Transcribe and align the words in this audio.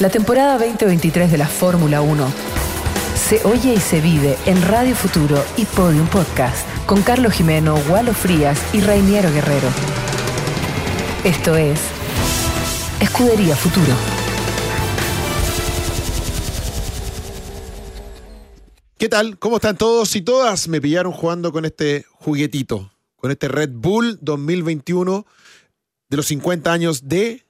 La 0.00 0.10
temporada 0.10 0.58
2023 0.58 1.30
de 1.30 1.38
la 1.38 1.46
Fórmula 1.46 2.02
1 2.02 2.26
se 3.14 3.44
oye 3.44 3.74
y 3.74 3.78
se 3.78 4.00
vive 4.00 4.36
en 4.44 4.60
Radio 4.60 4.96
Futuro 4.96 5.40
y 5.56 5.64
Podium 5.66 6.08
Podcast 6.08 6.66
con 6.84 7.00
Carlos 7.02 7.32
Jimeno, 7.32 7.76
Walo 7.88 8.12
Frías 8.12 8.60
y 8.74 8.80
Rainiero 8.80 9.32
Guerrero. 9.32 9.68
Esto 11.22 11.54
es 11.56 11.78
Escudería 13.00 13.54
Futuro. 13.54 13.94
¿Qué 18.98 19.08
tal? 19.08 19.38
¿Cómo 19.38 19.56
están 19.56 19.76
todos 19.76 20.16
y 20.16 20.22
todas? 20.22 20.66
Me 20.66 20.80
pillaron 20.80 21.12
jugando 21.12 21.52
con 21.52 21.64
este 21.64 22.04
juguetito, 22.14 22.90
con 23.14 23.30
este 23.30 23.46
Red 23.46 23.70
Bull 23.72 24.18
2021 24.22 25.24
de 26.08 26.16
los 26.16 26.26
50 26.26 26.72
años 26.72 27.08
de 27.08 27.43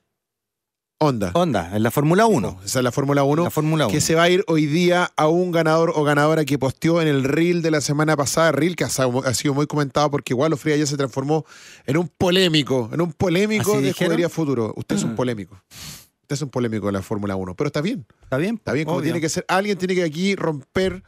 Honda. 1.04 1.30
Honda, 1.34 1.70
en 1.76 1.82
la 1.82 1.90
Fórmula 1.90 2.26
1. 2.26 2.60
Esa 2.64 2.78
es 2.80 2.84
la 2.84 2.92
Fórmula 2.92 3.22
1. 3.24 3.44
La 3.44 3.50
Fórmula 3.50 3.86
1. 3.86 3.92
Que 3.92 4.00
se 4.00 4.14
va 4.14 4.24
a 4.24 4.28
ir 4.30 4.44
hoy 4.48 4.66
día 4.66 5.10
a 5.16 5.28
un 5.28 5.52
ganador 5.52 5.92
o 5.94 6.02
ganadora 6.04 6.44
que 6.44 6.58
posteó 6.58 7.00
en 7.02 7.08
el 7.08 7.24
reel 7.24 7.62
de 7.62 7.70
la 7.70 7.80
semana 7.80 8.16
pasada. 8.16 8.52
Reel 8.52 8.76
que 8.76 8.84
ha, 8.84 8.88
sido 8.88 9.54
muy 9.54 9.66
comentado 9.66 10.10
porque 10.10 10.32
igual 10.32 10.56
Fría 10.56 10.76
ya 10.76 10.86
se 10.86 10.96
transformó 10.96 11.44
en 11.86 11.96
un 11.96 12.08
polémico, 12.08 12.88
en 12.92 13.00
un 13.00 13.12
polémico 13.12 13.72
¿Así 13.74 13.82
de? 13.82 13.90
Escudería 13.90 14.28
Futuro. 14.28 14.72
Usted 14.76 14.96
es 14.96 15.04
un 15.04 15.12
Mm. 15.12 15.16
polémico. 15.16 15.60
Usted 16.22 16.34
es 16.36 16.42
un 16.42 16.48
polémico 16.48 16.86
de 16.86 16.92
la 16.92 17.02
Fórmula 17.02 17.36
1. 17.36 17.54
Pero 17.54 17.66
está 17.68 17.80
bien. 17.82 18.06
¿Está 18.22 18.38
bien? 18.38 18.54
Está 18.56 18.72
bien, 18.72 18.86
como 18.86 18.96
Obvio. 18.98 19.04
tiene 19.04 19.20
que 19.20 19.28
ser. 19.28 19.44
Alguien 19.48 19.76
tiene 19.76 19.94
que 19.94 20.02
aquí 20.04 20.34
romper, 20.36 21.02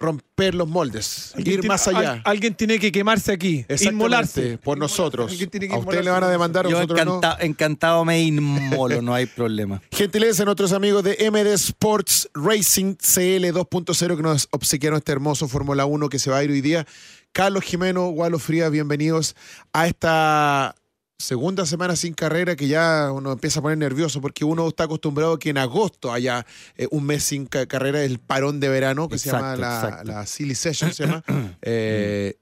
romper 0.00 0.54
los 0.54 0.68
moldes. 0.68 1.32
Ir 1.38 1.44
tiene- 1.44 1.66
más 1.68 1.88
allá. 1.88 2.12
al- 2.12 2.22
alguien 2.24 2.54
tiene 2.54 2.78
que 2.78 2.92
quemarse 2.92 3.32
aquí, 3.32 3.66
inmolarse. 3.80 4.56
Por 4.58 4.78
nosotros. 4.78 5.30
Alguien 5.32 5.50
tiene 5.50 5.68
que 5.68 5.74
A 5.74 5.78
usted 5.78 6.04
le 6.04 6.10
van 6.10 6.22
a 6.22 6.28
demandar, 6.28 6.66
a 6.66 6.70
Yo 6.70 6.76
nosotros 6.76 7.04
no. 7.04 7.16
encanta- 7.18 7.36
encantado 7.44 8.04
me 8.04 8.20
inmolo, 8.22 9.02
no 9.02 9.12
hay 9.12 9.26
problema. 9.26 9.82
Gentileza 9.90 10.42
a 10.42 10.46
nuestros 10.46 10.72
amigos 10.72 11.02
de 11.02 11.16
MD 11.30 11.52
Sports 11.54 12.28
Racing 12.34 12.94
CL 12.94 13.52
2.0 13.52 14.16
que 14.16 14.22
nos 14.22 14.46
obsequiaron 14.52 14.98
este 14.98 15.10
hermoso 15.12 15.48
Fórmula 15.48 15.84
1 15.84 16.08
que 16.08 16.18
se 16.20 16.30
va 16.30 16.38
a 16.38 16.44
ir 16.44 16.50
hoy 16.50 16.60
día. 16.60 16.86
Carlos 17.32 17.64
Jimeno, 17.64 18.08
Gualo 18.10 18.38
Frías, 18.38 18.70
bienvenidos 18.70 19.34
a 19.72 19.86
esta 19.86 20.74
segunda 21.22 21.66
semana 21.66 21.96
sin 21.96 22.14
carrera 22.14 22.54
que 22.54 22.68
ya 22.68 23.10
uno 23.12 23.32
empieza 23.32 23.58
a 23.58 23.62
poner 23.62 23.76
nervioso 23.78 24.20
porque 24.20 24.44
uno 24.44 24.68
está 24.68 24.84
acostumbrado 24.84 25.32
a 25.34 25.38
que 25.38 25.50
en 25.50 25.58
agosto 25.58 26.12
haya 26.12 26.46
eh, 26.76 26.86
un 26.92 27.04
mes 27.04 27.24
sin 27.24 27.46
ca- 27.46 27.66
carrera, 27.66 28.02
el 28.04 28.20
parón 28.20 28.60
de 28.60 28.68
verano 28.68 29.08
que 29.08 29.18
se 29.18 29.30
llama 29.30 29.56
la, 29.56 29.74
exacto. 29.82 30.04
la 30.12 30.26
Silly 30.26 30.54
Session, 30.54 30.92
se 30.94 31.04
llama. 31.06 31.24
Eh, 31.62 32.36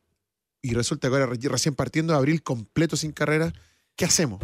y 0.62 0.74
resulta 0.74 1.08
que 1.08 1.14
ahora 1.14 1.26
re- 1.26 1.38
recién 1.48 1.74
partiendo 1.74 2.12
de 2.12 2.18
abril 2.18 2.42
completo 2.42 2.96
sin 2.96 3.12
carrera, 3.12 3.52
¿qué 3.96 4.04
hacemos? 4.04 4.40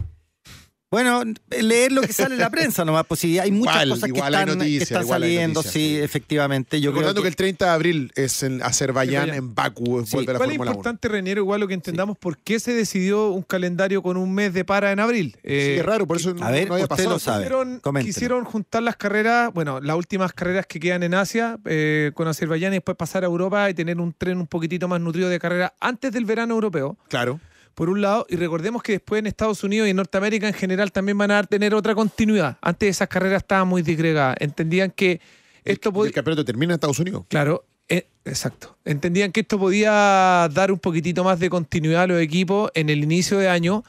Bueno, 0.92 1.24
leer 1.50 1.90
lo 1.90 2.02
que 2.02 2.12
sale 2.12 2.34
en 2.34 2.40
la 2.40 2.50
prensa 2.56 2.84
nomás, 2.84 3.04
pues 3.08 3.18
sí, 3.20 3.38
hay 3.38 3.50
muchas 3.50 3.74
Igual, 3.76 3.88
cosas 3.88 4.02
que 4.12 4.16
igual 4.16 4.34
hay 4.34 4.40
están, 4.42 4.52
que 4.52 4.58
noticias, 4.64 4.82
están 4.82 5.02
igual 5.02 5.22
hay 5.22 5.28
saliendo, 5.30 5.58
noticias, 5.60 5.72
sí, 5.72 5.96
sí. 5.96 6.02
efectivamente. 6.02 6.80
Yo 6.80 6.90
creo 6.90 7.00
Recordando 7.00 7.22
que... 7.22 7.24
que, 7.24 7.28
el 7.30 7.36
30 7.36 7.64
de 7.64 7.70
abril 7.72 8.12
es 8.14 8.42
en 8.42 8.62
Azerbaiyán, 8.62 9.22
Azerbaiyán. 9.30 9.34
en 9.34 9.54
Bakú, 9.54 10.04
Sí. 10.06 10.16
vuelve 10.16 10.30
a 10.30 10.34
la 10.34 10.36
Igual 10.36 10.50
es 10.50 10.56
Fórmula 10.56 10.56
1. 10.56 10.64
importante, 10.70 11.08
Reniero, 11.08 11.40
igual 11.40 11.60
lo 11.60 11.66
que 11.68 11.74
entendamos 11.74 12.18
por 12.18 12.36
qué 12.38 12.60
se 12.60 12.74
decidió 12.74 13.30
un 13.30 13.42
calendario 13.42 14.02
con 14.02 14.16
un 14.18 14.34
mes 14.34 14.52
de 14.52 14.64
para 14.66 14.92
en 14.92 15.00
abril. 15.00 15.34
Sí, 15.42 15.50
es 15.50 15.84
raro, 15.86 16.06
por 16.06 16.18
eso 16.18 16.34
no, 16.34 16.44
a 16.44 16.50
ver, 16.50 16.68
no 16.68 16.74
había 16.74 16.84
usted 16.84 16.96
pasado. 16.96 17.10
lo 17.14 17.18
sabe. 17.18 18.04
Quisieron, 18.04 18.44
juntar 18.44 18.82
las 18.82 18.96
carreras, 18.96 19.50
bueno, 19.54 19.80
las 19.80 19.96
últimas 19.96 20.32
carreras 20.34 20.66
que 20.66 20.78
quedan 20.78 21.02
en 21.02 21.14
Asia 21.14 21.58
eh, 21.64 22.10
con 22.14 22.28
Azerbaiyán 22.28 22.72
y 22.74 22.76
después 22.76 22.96
pasar 22.98 23.22
a 23.24 23.26
Europa 23.28 23.70
y 23.70 23.74
tener 23.74 23.98
un 23.98 24.12
tren 24.12 24.36
un 24.38 24.46
poquitito 24.46 24.88
más 24.88 25.00
nutrido 25.00 25.30
de 25.30 25.38
carrera 25.38 25.72
antes 25.80 26.12
del 26.12 26.26
verano 26.26 26.52
europeo, 26.54 26.98
Claro. 27.08 27.40
Por 27.74 27.88
un 27.88 28.00
lado, 28.00 28.26
y 28.28 28.36
recordemos 28.36 28.82
que 28.82 28.92
después 28.92 29.18
en 29.18 29.26
Estados 29.26 29.64
Unidos 29.64 29.86
y 29.86 29.90
en 29.90 29.96
Norteamérica 29.96 30.46
en 30.46 30.54
general 30.54 30.92
también 30.92 31.16
van 31.16 31.30
a 31.30 31.42
tener 31.42 31.74
otra 31.74 31.94
continuidad. 31.94 32.58
Antes 32.60 32.90
esas 32.90 33.08
carreras 33.08 33.42
estaban 33.42 33.68
muy 33.68 33.82
disgregadas, 33.82 34.36
entendían 34.40 34.90
que 34.90 35.20
esto 35.64 35.92
podía... 35.92 36.08
el 36.08 36.14
campeonato 36.14 36.44
termina 36.44 36.72
en 36.72 36.74
Estados 36.74 36.98
Unidos. 36.98 37.24
Claro, 37.28 37.64
eh, 37.88 38.06
exacto. 38.24 38.76
Entendían 38.84 39.32
que 39.32 39.40
esto 39.40 39.58
podía 39.58 40.48
dar 40.52 40.70
un 40.72 40.78
poquitito 40.78 41.24
más 41.24 41.38
de 41.38 41.48
continuidad 41.48 42.02
a 42.02 42.06
los 42.06 42.20
equipos 42.20 42.70
en 42.74 42.90
el 42.90 43.02
inicio 43.02 43.38
de 43.38 43.48
año, 43.48 43.84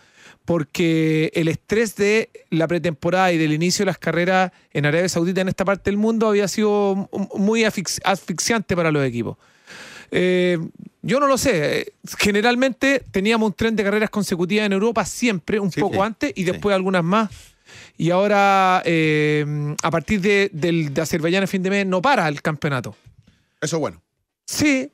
porque 0.46 1.32
el 1.36 1.48
estrés 1.48 1.96
de 1.96 2.30
la 2.50 2.68
pretemporada 2.68 3.32
y 3.32 3.38
del 3.38 3.54
inicio 3.54 3.84
de 3.84 3.88
las 3.88 3.98
carreras 3.98 4.52
en 4.72 4.86
Arabia 4.86 5.08
Saudita 5.08 5.42
en 5.42 5.48
esta 5.48 5.64
parte 5.64 5.90
del 5.90 5.98
mundo 5.98 6.28
había 6.28 6.48
sido 6.48 7.10
muy 7.36 7.62
asfix- 7.64 8.02
asfixiante 8.04 8.76
para 8.76 8.92
los 8.92 9.06
equipos. 9.06 9.38
Eh, 10.12 10.60
yo 11.04 11.20
no 11.20 11.28
lo 11.28 11.38
sé. 11.38 11.82
eh, 11.82 11.94
Generalmente 12.18 13.04
teníamos 13.12 13.48
un 13.48 13.54
tren 13.54 13.76
de 13.76 13.84
carreras 13.84 14.10
consecutivas 14.10 14.66
en 14.66 14.74
Europa 14.74 15.06
siempre, 15.06 15.60
un 15.60 15.72
Sí, 15.72 15.80
poco 15.80 15.96
sí, 15.96 16.02
antes 16.02 16.34
y 16.36 16.44
después 16.44 16.74
algunas 16.76 17.04
más. 17.04 17.30
Y 17.98 18.10
ahora, 18.10 18.82
eh, 18.86 19.46
a 19.84 19.92
partir 19.92 20.20
de, 20.22 20.50
del, 20.52 20.94
de 20.94 21.02
Azerbaiyán 21.02 21.44
a 21.44 21.48
fin 21.48 21.62
de 21.62 21.70
mes, 21.70 21.86
no 21.86 22.02
para 22.02 22.28
el 22.28 22.42
campeonato. 22.42 22.96
Eso 23.62 23.76
es 23.78 23.80
bueno. 23.80 24.02
Sí. 24.46 24.90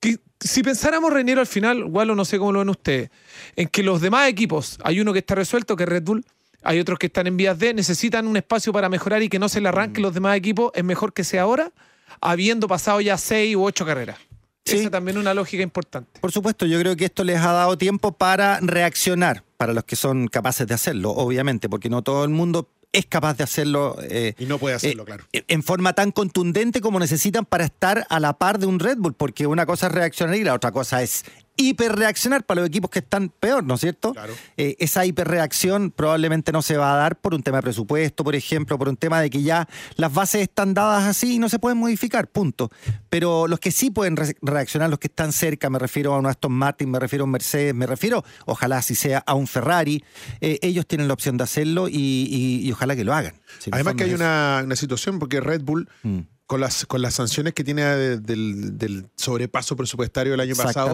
que- 0.00 0.18
si 0.38 0.62
pensáramos, 0.62 1.12
Reñero, 1.12 1.40
al 1.40 1.46
final, 1.46 1.78
igual 1.78 2.10
o 2.10 2.14
no 2.14 2.24
sé 2.24 2.38
cómo 2.38 2.52
lo 2.52 2.58
ven 2.60 2.68
ustedes, 2.68 3.10
en 3.56 3.68
que 3.68 3.82
los 3.82 4.00
demás 4.00 4.28
equipos, 4.28 4.78
hay 4.84 5.00
uno 5.00 5.12
que 5.12 5.18
está 5.20 5.34
resuelto, 5.34 5.74
que 5.76 5.82
es 5.84 5.88
Red 5.88 6.02
Bull, 6.04 6.24
hay 6.62 6.78
otros 6.78 6.98
que 6.98 7.06
están 7.06 7.26
en 7.26 7.36
vías 7.36 7.58
de, 7.58 7.72
necesitan 7.74 8.26
un 8.26 8.36
espacio 8.36 8.72
para 8.72 8.88
mejorar 8.88 9.22
y 9.22 9.28
que 9.28 9.38
no 9.38 9.48
se 9.48 9.60
le 9.60 9.68
Mm. 9.68 9.72
arranquen 9.72 10.02
los 10.02 10.12
demás 10.14 10.36
equipos, 10.36 10.70
es 10.74 10.84
mejor 10.84 11.12
que 11.12 11.24
sea 11.24 11.42
ahora, 11.42 11.72
habiendo 12.20 12.68
pasado 12.68 13.00
ya 13.00 13.16
seis 13.18 13.56
u 13.56 13.64
ocho 13.64 13.84
carreras. 13.86 14.18
Sí. 14.66 14.78
Esa 14.78 14.90
también 14.90 15.16
es 15.16 15.20
una 15.20 15.32
lógica 15.32 15.62
importante. 15.62 16.20
Por 16.20 16.32
supuesto, 16.32 16.66
yo 16.66 16.78
creo 16.80 16.96
que 16.96 17.06
esto 17.06 17.24
les 17.24 17.38
ha 17.38 17.52
dado 17.52 17.78
tiempo 17.78 18.12
para 18.12 18.58
reaccionar, 18.60 19.44
para 19.56 19.72
los 19.72 19.84
que 19.84 19.96
son 19.96 20.26
capaces 20.26 20.66
de 20.66 20.74
hacerlo, 20.74 21.12
obviamente, 21.12 21.68
porque 21.68 21.88
no 21.88 22.02
todo 22.02 22.24
el 22.24 22.30
mundo 22.30 22.68
es 22.92 23.06
capaz 23.06 23.36
de 23.36 23.44
hacerlo 23.44 23.96
eh, 24.02 24.34
Y 24.38 24.46
no 24.46 24.58
puede 24.58 24.74
hacerlo, 24.74 25.02
eh, 25.02 25.06
claro. 25.06 25.24
en 25.32 25.62
forma 25.62 25.92
tan 25.92 26.12
contundente 26.12 26.80
como 26.80 26.98
necesitan 26.98 27.44
para 27.44 27.64
estar 27.64 28.06
a 28.08 28.20
la 28.20 28.38
par 28.38 28.58
de 28.58 28.66
un 28.66 28.80
Red 28.80 28.98
Bull, 28.98 29.14
porque 29.14 29.46
una 29.46 29.66
cosa 29.66 29.86
es 29.86 29.92
reaccionar 29.92 30.36
y 30.36 30.44
la 30.44 30.54
otra 30.54 30.72
cosa 30.72 31.02
es 31.02 31.24
hiperreaccionar 31.56 32.44
para 32.44 32.60
los 32.60 32.68
equipos 32.68 32.90
que 32.90 32.98
están 33.00 33.28
peor, 33.28 33.64
¿no 33.64 33.74
es 33.74 33.80
cierto? 33.80 34.12
Claro. 34.12 34.32
Eh, 34.56 34.76
esa 34.78 35.04
hiperreacción 35.06 35.90
probablemente 35.90 36.52
no 36.52 36.62
se 36.62 36.76
va 36.76 36.92
a 36.92 36.96
dar 36.96 37.16
por 37.20 37.34
un 37.34 37.42
tema 37.42 37.58
de 37.58 37.62
presupuesto, 37.62 38.24
por 38.24 38.34
ejemplo, 38.34 38.78
por 38.78 38.88
un 38.88 38.96
tema 38.96 39.20
de 39.20 39.30
que 39.30 39.42
ya 39.42 39.68
las 39.96 40.12
bases 40.12 40.42
están 40.42 40.74
dadas 40.74 41.04
así 41.04 41.34
y 41.34 41.38
no 41.38 41.48
se 41.48 41.58
pueden 41.58 41.78
modificar, 41.78 42.28
punto. 42.28 42.70
Pero 43.10 43.46
los 43.48 43.58
que 43.60 43.70
sí 43.72 43.90
pueden 43.90 44.16
re- 44.16 44.36
reaccionar, 44.42 44.90
los 44.90 44.98
que 44.98 45.08
están 45.08 45.32
cerca, 45.32 45.70
me 45.70 45.78
refiero 45.78 46.14
a 46.14 46.18
un 46.18 46.26
Aston 46.26 46.52
Martin, 46.52 46.90
me 46.90 46.98
refiero 46.98 47.22
a 47.22 47.26
un 47.26 47.30
Mercedes, 47.32 47.74
me 47.74 47.86
refiero, 47.86 48.24
ojalá 48.46 48.82
si 48.82 48.94
sea 48.94 49.18
a 49.26 49.34
un 49.34 49.46
Ferrari, 49.46 50.04
eh, 50.40 50.58
ellos 50.62 50.86
tienen 50.86 51.08
la 51.08 51.14
opción 51.14 51.36
de 51.36 51.44
hacerlo 51.44 51.88
y, 51.88 51.94
y- 51.94 52.66
y 52.68 52.72
ojalá 52.72 52.96
que 52.96 53.04
lo 53.04 53.14
hagan. 53.14 53.34
Si 53.58 53.70
Además 53.72 53.94
que 53.94 54.04
hay 54.04 54.14
una, 54.14 54.62
una 54.64 54.76
situación 54.76 55.18
porque 55.18 55.40
Red 55.40 55.62
Bull, 55.62 55.88
Mm. 56.02 56.20
Con 56.46 56.60
las, 56.60 56.86
con 56.86 57.02
las 57.02 57.14
sanciones 57.14 57.54
que 57.54 57.64
tiene 57.64 57.82
de- 57.84 58.18
del, 58.18 58.78
del 58.78 59.06
sobrepaso 59.16 59.76
presupuestario 59.76 60.32
del 60.32 60.40
año 60.40 60.54
pasado, 60.64 60.88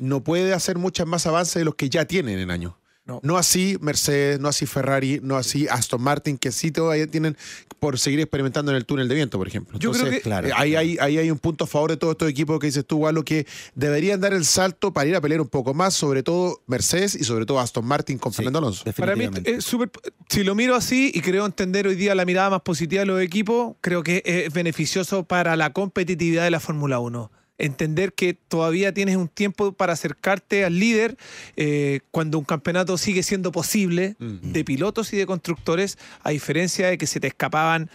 no 0.00 0.22
puede 0.22 0.52
hacer 0.52 0.76
muchas 0.78 1.06
más 1.06 1.26
avances 1.26 1.54
de 1.54 1.64
los 1.64 1.74
que 1.74 1.88
ya 1.88 2.04
tienen 2.04 2.38
en 2.38 2.50
año. 2.50 2.78
No. 3.08 3.20
No 3.24 3.38
así 3.38 3.78
Mercedes, 3.80 4.38
no 4.38 4.48
así 4.48 4.66
Ferrari, 4.66 5.18
no 5.22 5.36
así 5.36 5.66
Aston 5.68 6.00
Martin, 6.02 6.36
que 6.36 6.52
sí 6.52 6.70
todavía 6.70 7.06
tienen 7.06 7.36
por 7.78 7.98
seguir 7.98 8.20
experimentando 8.20 8.70
en 8.70 8.76
el 8.76 8.84
túnel 8.84 9.08
de 9.08 9.14
viento, 9.14 9.38
por 9.38 9.48
ejemplo. 9.48 9.78
Yo 9.78 9.92
creo 9.92 10.10
que- 10.10 10.20
Claro. 10.20 10.48
eh, 10.48 10.52
ahí, 10.54 10.76
hay, 10.76 10.98
ahí 11.00 11.16
hay 11.16 11.30
un 11.30 11.38
punto 11.38 11.64
a 11.64 11.66
favor 11.66 11.90
de 11.90 11.96
todos 11.96 12.12
estos 12.12 12.28
equipos 12.28 12.60
que 12.60 12.66
dices 12.66 12.84
tú, 12.86 12.98
Walo, 12.98 13.24
que 13.24 13.46
deberían 13.74 14.20
dar 14.20 14.34
el 14.34 14.44
salto 14.44 14.92
para 14.92 15.08
ir 15.08 15.16
a 15.16 15.20
pelear 15.22 15.40
un 15.40 15.48
poco 15.48 15.72
más, 15.72 15.94
sobre 15.94 16.22
todo 16.22 16.60
Mercedes 16.66 17.14
y 17.14 17.24
sobre 17.24 17.46
todo 17.46 17.60
Aston 17.60 17.84
Martin 17.86 18.18
con 18.18 18.32
Sí, 18.32 18.36
Fernando 18.36 18.58
Alonso. 18.58 18.84
Para 18.96 19.16
mí 19.16 19.26
es 19.44 19.64
súper... 19.64 19.90
Si 20.28 20.44
lo 20.44 20.54
miro 20.54 20.74
así 20.74 21.10
y 21.14 21.20
creo 21.22 21.46
entender 21.46 21.86
hoy 21.86 21.94
día 21.94 22.14
la 22.14 22.26
mirada 22.26 22.50
más 22.50 22.60
positiva 22.60 23.00
de 23.00 23.06
los 23.06 23.22
equipos, 23.22 23.76
creo 23.80 24.02
que 24.02 24.22
es 24.26 24.52
beneficioso 24.52 25.24
para 25.24 25.56
la 25.56 25.72
competitividad 25.72 26.44
de 26.44 26.50
la 26.50 26.60
Fórmula 26.60 26.98
1. 26.98 27.30
Entender 27.58 28.12
que 28.12 28.34
todavía 28.34 28.94
tienes 28.94 29.16
un 29.16 29.28
tiempo 29.28 29.72
para 29.72 29.92
acercarte 29.92 30.64
al 30.64 30.78
líder 30.78 31.16
eh, 31.56 32.00
cuando 32.10 32.38
un 32.38 32.44
campeonato 32.44 32.96
sigue 32.98 33.22
siendo 33.22 33.52
posible 33.52 34.16
de 34.18 34.64
pilotos 34.64 35.12
y 35.12 35.16
de 35.16 35.26
constructores, 35.26 35.98
a 36.22 36.30
diferencia 36.30 36.88
de 36.88 36.98
que 36.98 37.06
se 37.06 37.20
te 37.20 37.26
escapaban 37.26 37.90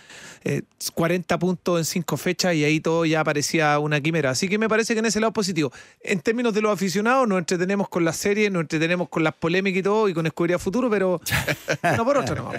eh, 0.46 0.64
40 0.94 1.40
puntos 1.40 1.80
en 1.80 1.86
cinco 1.86 2.18
fechas 2.18 2.54
y 2.56 2.66
ahí 2.66 2.82
todo 2.82 3.06
ya 3.06 3.24
parecía 3.24 3.80
una 3.80 4.02
quimera. 4.02 4.32
Así 4.32 4.50
que 4.50 4.58
me 4.58 4.68
parece 4.68 4.94
que 4.94 5.00
en 5.00 5.06
ese 5.06 5.20
lado 5.20 5.30
es 5.30 5.36
positivo. 5.36 5.72
En 6.02 6.20
términos 6.20 6.54
de 6.54 6.62
los 6.62 6.72
aficionados, 6.74 7.28
nos 7.28 7.40
entretenemos 7.40 7.88
con 7.88 8.04
las 8.04 8.18
series, 8.18 8.52
nos 8.52 8.62
entretenemos 8.62 9.08
con 9.08 9.24
las 9.24 9.34
polémicas 9.34 9.80
y 9.80 9.84
todo, 9.84 10.10
y 10.10 10.14
con 10.14 10.26
Escudería 10.26 10.60
Futuro, 10.60 10.90
pero 10.90 11.22
no 11.98 12.06
por 12.06 12.18
otra, 12.18 12.36
no. 12.36 12.52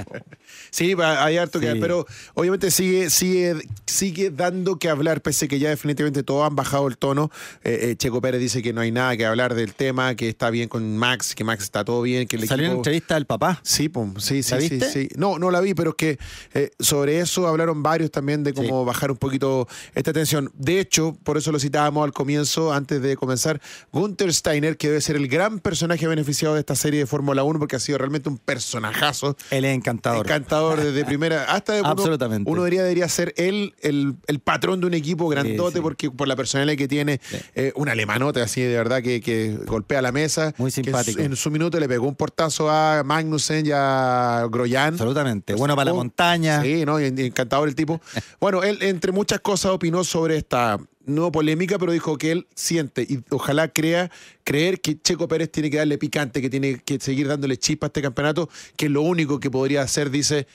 Sí, 0.70 0.94
hay 0.99 1.37
harto 1.37 1.61
que 1.61 1.75
pero 1.76 2.06
obviamente 2.34 2.70
sigue, 2.70 3.11
sigue, 3.11 3.56
sigue 3.87 4.31
dando 4.31 4.78
que 4.78 4.88
hablar, 4.88 5.20
pese 5.20 5.49
que 5.49 5.58
ya 5.58 5.69
definitivamente 5.69 6.23
todos 6.23 6.46
han 6.46 6.56
bajado 6.56 6.88
el 6.88 6.94
el 6.94 6.99
tono. 6.99 7.31
Eh, 7.62 7.91
eh, 7.91 7.96
Checo 7.96 8.20
Pérez 8.20 8.41
dice 8.41 8.62
que 8.62 8.73
no 8.73 8.81
hay 8.81 8.93
nada 8.93 9.17
que 9.17 9.26
hablar 9.26 9.55
del 9.55 9.75
tema, 9.75 10.14
que 10.14 10.29
está 10.29 10.50
bien 10.50 10.69
con 10.69 10.96
Max, 10.96 11.35
que 11.35 11.44
Max 11.44 11.64
está 11.64 11.85
todo 11.85 12.02
bien, 12.02 12.26
que 12.29 12.37
el 12.37 12.46
Salió 12.49 12.64
en 12.67 12.70
equipo... 12.73 12.81
entrevista 12.81 13.14
del 13.14 13.26
papá. 13.26 13.61
Sí, 13.62 13.88
pum, 13.88 14.14
sí, 14.19 14.43
sí, 14.43 14.55
¿La 14.55 14.61
sí, 14.61 14.69
viste? 14.69 14.91
sí. 14.91 15.08
No, 15.17 15.38
no 15.38 15.50
la 15.50 15.61
vi, 15.61 15.75
pero 15.75 15.91
es 15.91 15.96
que 15.96 16.19
eh, 16.55 16.70
sobre 16.79 17.20
eso 17.20 17.46
hablaron 17.46 17.82
varios 17.82 18.11
también 18.11 18.43
de 18.44 18.55
cómo 18.55 18.85
bajar 18.85 19.11
un 19.11 19.17
poquito 19.17 19.67
esta 19.94 20.12
tensión. 20.12 20.50
De 20.55 20.81
hecho, 20.81 21.17
por 21.25 21.37
eso 21.37 21.52
lo 21.52 21.58
citábamos 21.58 22.05
al 22.05 22.12
comienzo, 22.12 22.73
antes 22.73 23.02
de 23.02 23.17
comenzar, 23.17 23.61
Gunther 23.93 24.32
Steiner, 24.32 24.76
que 24.76 24.88
debe 24.88 25.00
ser 25.00 25.17
el 25.17 25.29
gran 25.29 25.58
personaje 25.61 26.06
beneficiado 26.06 26.55
de 26.55 26.61
esta 26.61 26.75
serie 26.76 27.00
de 27.00 27.06
Fórmula 27.06 27.43
1, 27.44 27.58
porque 27.58 27.76
ha 27.76 27.81
sido 27.81 27.99
realmente 27.99 28.29
un 28.29 28.38
personajazo. 28.38 29.37
Él 29.50 29.64
es 29.64 29.75
encantador. 29.75 30.26
Encantador 30.26 30.81
desde 30.81 31.05
primera 31.06 31.44
hasta 31.44 31.75
de 31.75 31.81
uno- 31.81 31.90
Absolutamente. 31.90 32.50
Uno 32.50 32.62
debería, 32.62 32.82
debería 32.82 33.08
ser 33.08 33.32
él 33.37 33.75
el, 33.81 34.17
el 34.26 34.38
patrón 34.40 34.81
de 34.81 34.87
un 34.87 34.94
equipo 34.94 35.29
grandote 35.29 35.79
sí. 35.79 35.82
porque 35.82 36.11
por 36.11 36.29
la 36.29 36.37
personalidad 36.37 36.76
que 36.76 36.83
tiene, 36.88 37.20
eh, 37.54 37.72
un 37.76 37.88
alemanote 37.88 38.40
así 38.40 38.62
de 38.62 38.76
verdad 38.76 39.02
que, 39.02 39.20
que 39.20 39.56
golpea 39.66 40.02
la 40.02 40.12
mesa. 40.12 40.54
Muy 40.58 40.70
simpático. 40.70 41.20
en 41.20 41.36
su 41.36 41.50
minuto 41.50 41.78
le 41.81 41.88
pegó 41.88 42.06
un 42.06 42.14
portazo 42.16 42.70
a 42.70 43.02
Magnussen 43.04 43.66
y 43.66 43.70
a 43.72 44.46
Groyan. 44.50 44.94
Absolutamente. 44.94 45.54
Bueno 45.54 45.75
para 45.76 45.86
la 45.86 45.92
Oh, 45.92 45.96
montaña. 45.96 46.62
Sí, 46.62 46.84
¿no? 46.84 46.98
Encantador 46.98 47.69
el 47.69 47.75
tipo. 47.75 48.00
Bueno, 48.40 48.62
él, 48.62 48.78
entre 48.82 49.12
muchas 49.12 49.40
cosas, 49.40 49.72
opinó 49.72 50.04
sobre 50.04 50.36
esta 50.36 50.78
no 51.06 51.31
polémica, 51.32 51.78
pero 51.78 51.92
dijo 51.92 52.19
que 52.19 52.32
él 52.32 52.46
siente 52.54 53.02
y 53.02 53.20
ojalá 53.30 53.69
crea, 53.69 54.10
creer 54.42 54.80
que 54.80 55.00
Checo 55.00 55.28
Pérez 55.28 55.50
tiene 55.50 55.70
que 55.70 55.76
darle 55.78 55.98
picante, 55.98 56.40
que 56.40 56.50
tiene 56.50 56.78
que 56.78 56.98
seguir 57.00 57.28
dándole 57.28 57.56
chispa 57.56 57.87
a 57.87 57.88
este 57.88 58.02
campeonato, 58.02 58.48
que 58.76 58.87
es 58.87 58.90
lo 58.92 59.02
único 59.02 59.40
que 59.40 59.50
podría 59.50 59.82
hacer, 59.82 60.10
dice, 60.10 60.46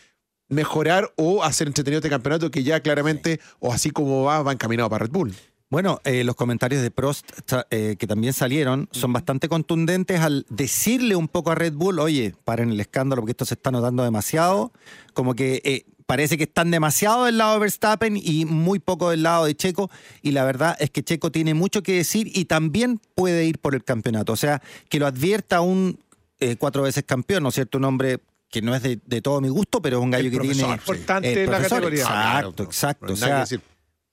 mejorar 0.48 1.12
o 1.16 1.44
hacer 1.44 1.68
entretenido 1.68 2.00
este 2.00 2.10
campeonato 2.10 2.50
que 2.52 2.64
ya 2.64 2.80
claramente, 2.82 3.40
o 3.60 3.72
así 3.72 3.92
como 3.92 4.24
va, 4.24 4.42
va 4.42 4.52
encaminado 4.52 4.90
para 4.90 5.06
Red 5.06 5.12
Bull. 5.12 5.34
Bueno, 5.70 6.02
eh, 6.04 6.24
los 6.24 6.36
comentarios 6.36 6.82
de 6.82 6.90
Prost 6.90 7.32
eh, 7.70 7.96
que 8.00 8.08
también 8.08 8.34
salieron 8.34 8.90
son 8.92 9.14
bastante 9.14 9.48
contundentes 9.48 10.20
al 10.20 10.48
decirle 10.50 11.16
un 11.16 11.28
poco 11.28 11.52
a 11.52 11.56
Red 11.56 11.74
Bull, 11.74 12.00
oye, 12.00 12.34
paren 12.44 12.72
el 12.72 12.80
escándalo 12.80 13.22
porque 13.22 13.32
esto 13.32 13.46
se 13.46 13.54
está 13.54 13.70
notando 13.70 14.04
demasiado, 14.04 14.74
como 15.14 15.36
que 15.36 15.62
eh, 15.64 15.86
parece 16.08 16.38
que 16.38 16.46
están 16.46 16.72
demasiado 16.72 17.26
del 17.26 17.38
lado 17.38 17.54
de 17.54 17.60
Verstappen 17.60 18.18
y 18.18 18.46
muy 18.46 18.80
poco 18.80 19.12
del 19.12 19.22
lado 19.22 19.46
de 19.46 19.56
Checo, 19.56 19.92
y 20.24 20.32
la 20.32 20.44
verdad 20.44 20.76
es 20.80 20.90
que 20.90 21.04
Checo 21.04 21.32
tiene 21.32 21.54
mucho 21.54 21.84
que 21.84 21.94
decir 21.94 22.32
y 22.34 22.46
también 22.46 23.00
puede 23.14 23.46
ir 23.46 23.60
por 23.60 23.76
el 23.76 23.84
campeonato, 23.84 24.34
o 24.34 24.38
sea, 24.38 24.64
que 24.90 24.98
lo 24.98 25.06
advierta 25.06 25.62
un 25.62 26.00
eh, 26.40 26.56
cuatro 26.58 26.82
veces 26.82 27.04
campeón, 27.04 27.44
¿no 27.44 27.50
es 27.50 27.56
cierto? 27.56 27.78
Un 27.78 27.84
hombre 27.84 28.22
que 28.50 28.64
no 28.64 28.74
es 28.74 28.82
de, 28.82 29.00
de 29.06 29.22
todo 29.22 29.40
mi 29.40 29.50
gusto, 29.50 29.84
pero 29.84 30.00
es 30.00 30.04
un 30.04 30.10
gallo 30.10 30.26
El 30.26 30.32
que 30.32 30.38
profesor, 30.38 30.66
tiene... 30.66 30.74
Importante 30.74 31.44
el 31.44 31.52
la 31.52 31.62
categoría. 31.62 32.02
Exacto, 32.02 32.64
exacto. 32.64 33.08
No 33.08 33.14
o 33.14 33.16
sea. 33.16 33.46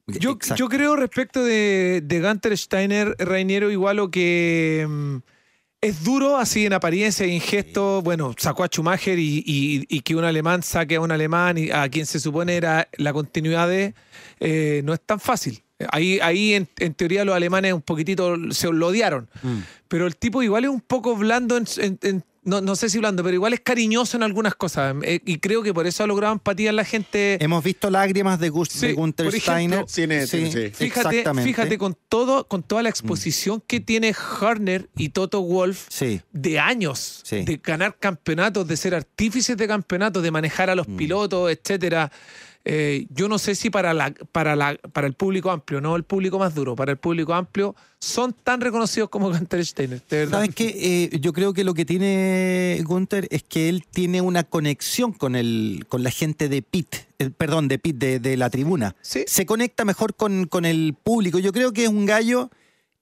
Yo, 0.07 0.39
yo 0.57 0.69
creo 0.69 0.95
respecto 0.97 1.43
de, 1.45 2.01
de 2.05 2.21
Gunter 2.21 2.57
Steiner, 2.57 3.17
Reiniero, 3.19 3.71
igual 3.71 3.97
lo 3.97 4.11
que 4.11 4.87
mm, 4.89 5.17
es 5.81 6.05
duro 6.05 6.37
así 6.37 6.65
en 6.65 6.73
apariencia 6.75 7.27
y 7.27 7.35
en 7.35 7.41
gesto. 7.41 8.03
Bueno, 8.03 8.33
sacó 8.39 8.63
a 8.65 8.69
Schumacher 8.69 9.19
y, 9.19 9.43
y- 9.45 9.85
y 9.89 10.01
que 10.03 10.15
un 10.15 10.25
alemán 10.25 10.63
saque 10.63 10.97
a 10.97 11.01
un 11.01 11.11
alemán 11.11 11.59
y 11.59 11.71
a 11.71 11.89
quien 11.89 12.07
se 12.07 12.21
supone 12.21 12.55
era 12.57 12.89
la 12.99 13.13
continuidad 13.13 13.69
de, 13.69 13.95
eh, 14.41 14.81
no 14.85 14.95
es 14.95 15.01
tan 15.01 15.19
fácil. 15.19 15.63
Ahí, 15.91 16.19
ahí 16.23 16.55
en, 16.55 16.69
en 16.79 16.95
teoría 16.95 17.25
los 17.25 17.35
alemanes 17.35 17.73
un 17.75 17.83
poquitito 17.83 18.37
se 18.53 18.73
lo 18.73 18.87
odiaron. 18.87 19.29
Mm. 19.43 19.59
Pero 19.89 20.07
el 20.07 20.17
tipo 20.17 20.43
igual 20.43 20.65
es 20.65 20.71
un 20.71 20.81
poco 20.81 21.17
blando, 21.17 21.57
en- 21.57 21.67
en- 21.79 21.99
en- 22.03 22.25
no, 22.47 22.63
no 22.63 22.75
sé 22.77 22.89
si 22.89 22.99
blando, 22.99 23.23
pero 23.23 23.35
igual 23.35 23.53
es 23.53 23.61
cariñoso 23.61 24.17
en 24.17 24.23
algunas 24.23 24.55
cosas. 24.55 24.95
Eh, 25.03 25.21
y 25.27 25.39
creo 25.39 25.63
que 25.63 25.75
por 25.75 25.87
eso 25.87 26.03
ha 26.03 26.07
logrado 26.07 26.33
empatía 26.33 26.71
en 26.71 26.77
la 26.77 26.85
gente. 26.85 27.37
Hemos 27.45 27.63
visto 27.63 27.91
lágrimas 27.91 28.41
de, 28.41 28.49
Gus- 28.51 28.69
Sí, 28.71 28.87
de 28.87 28.93
Gunther 28.95 29.27
por 29.27 29.35
ejemplo, 29.35 29.87
Steiner. 29.89 30.27
tiene- 30.27 30.27
sí. 30.27 30.71
Fíjate, 30.73 30.85
exactamente. 31.19 31.49
fíjate 31.51 31.77
con 31.77 31.97
todo, 32.09 32.47
con 32.49 32.63
toda 32.63 32.83
la 32.83 32.89
exposición 32.89 33.63
que 33.67 33.81
tiene 33.81 34.15
Harner 34.41 34.89
y 34.97 35.11
Toto 35.11 35.43
Wolf 35.43 35.87
Sí. 35.91 36.23
de 36.33 36.59
años 36.59 37.21
Sí. 37.25 37.45
de 37.45 37.61
ganar 37.63 37.97
campeonatos, 37.99 38.67
de 38.67 38.77
ser 38.77 38.95
artífices 38.95 39.57
de 39.57 39.67
campeonatos, 39.69 40.23
de 40.23 40.31
manejar 40.31 40.71
a 40.71 40.75
los 40.75 40.89
Mm. 40.89 40.97
pilotos, 40.97 41.51
etcétera. 41.51 42.11
Eh, 42.69 43.07
yo 43.11 43.29
no 43.29 43.39
sé 43.39 43.55
si 43.55 43.71
para 43.71 43.95
la, 43.95 44.13
para 44.33 44.57
la, 44.57 44.77
para 44.93 45.07
el 45.07 45.13
público 45.13 45.53
amplio, 45.53 45.81
no 45.81 45.95
el 45.95 46.03
público 46.03 46.37
más 46.37 46.53
duro, 46.53 46.75
para 46.75 46.91
el 46.91 46.99
público 46.99 47.33
amplio, 47.33 47.77
son 48.01 48.33
tan 48.33 48.61
reconocidos 48.61 49.09
como 49.09 49.31
Gunter 49.31 49.65
Steiner, 49.65 50.03
de 50.11 50.17
verdad. 50.17 50.39
¿Sabes 50.39 50.53
qué? 50.53 50.75
Eh, 51.13 51.21
yo 51.21 51.33
creo 51.33 51.53
que 51.53 51.63
lo 51.63 51.75
que 51.75 51.85
tiene 51.85 52.83
Gunther 52.85 53.29
es 53.31 53.45
que 53.45 53.69
él 53.69 53.85
tiene 53.89 54.21
una 54.21 54.43
conexión 54.43 55.13
con 55.13 55.37
el, 55.37 55.87
con 55.89 56.03
la 56.03 56.11
gente 56.11 56.49
de 56.49 56.61
Pit, 56.61 56.93
eh, 57.21 57.31
perdón, 57.31 57.69
de 57.69 57.79
Pit, 57.79 57.99
de, 57.99 58.19
de 58.19 58.37
la 58.37 58.51
tribuna. 58.51 58.97
Sí. 59.01 59.23
Se 59.29 59.47
conecta 59.47 59.85
mejor 59.85 60.17
con, 60.17 60.47
con 60.47 60.65
el 60.65 60.97
público. 61.01 61.39
Yo 61.39 61.53
creo 61.53 61.73
que 61.73 61.85
es 61.85 61.89
un 61.89 62.05
gallo 62.05 62.51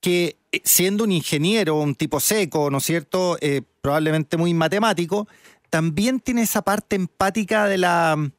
que, 0.03 0.37
eh, 0.53 0.61
siendo 0.63 1.05
un 1.05 1.13
ingeniero, 1.13 1.81
un 1.81 1.95
tipo 1.95 2.21
seco, 2.21 2.71
¿no 2.71 2.79
es 2.79 2.85
cierto? 2.85 3.39
Probablemente 3.81 4.37
muy 4.37 4.53
matemático, 4.53 5.27
también 5.71 6.21
tiene 6.21 6.43
esa 6.43 6.61
parte 6.61 6.97
empática 6.97 7.67
de 7.67 7.79
la 7.79 8.31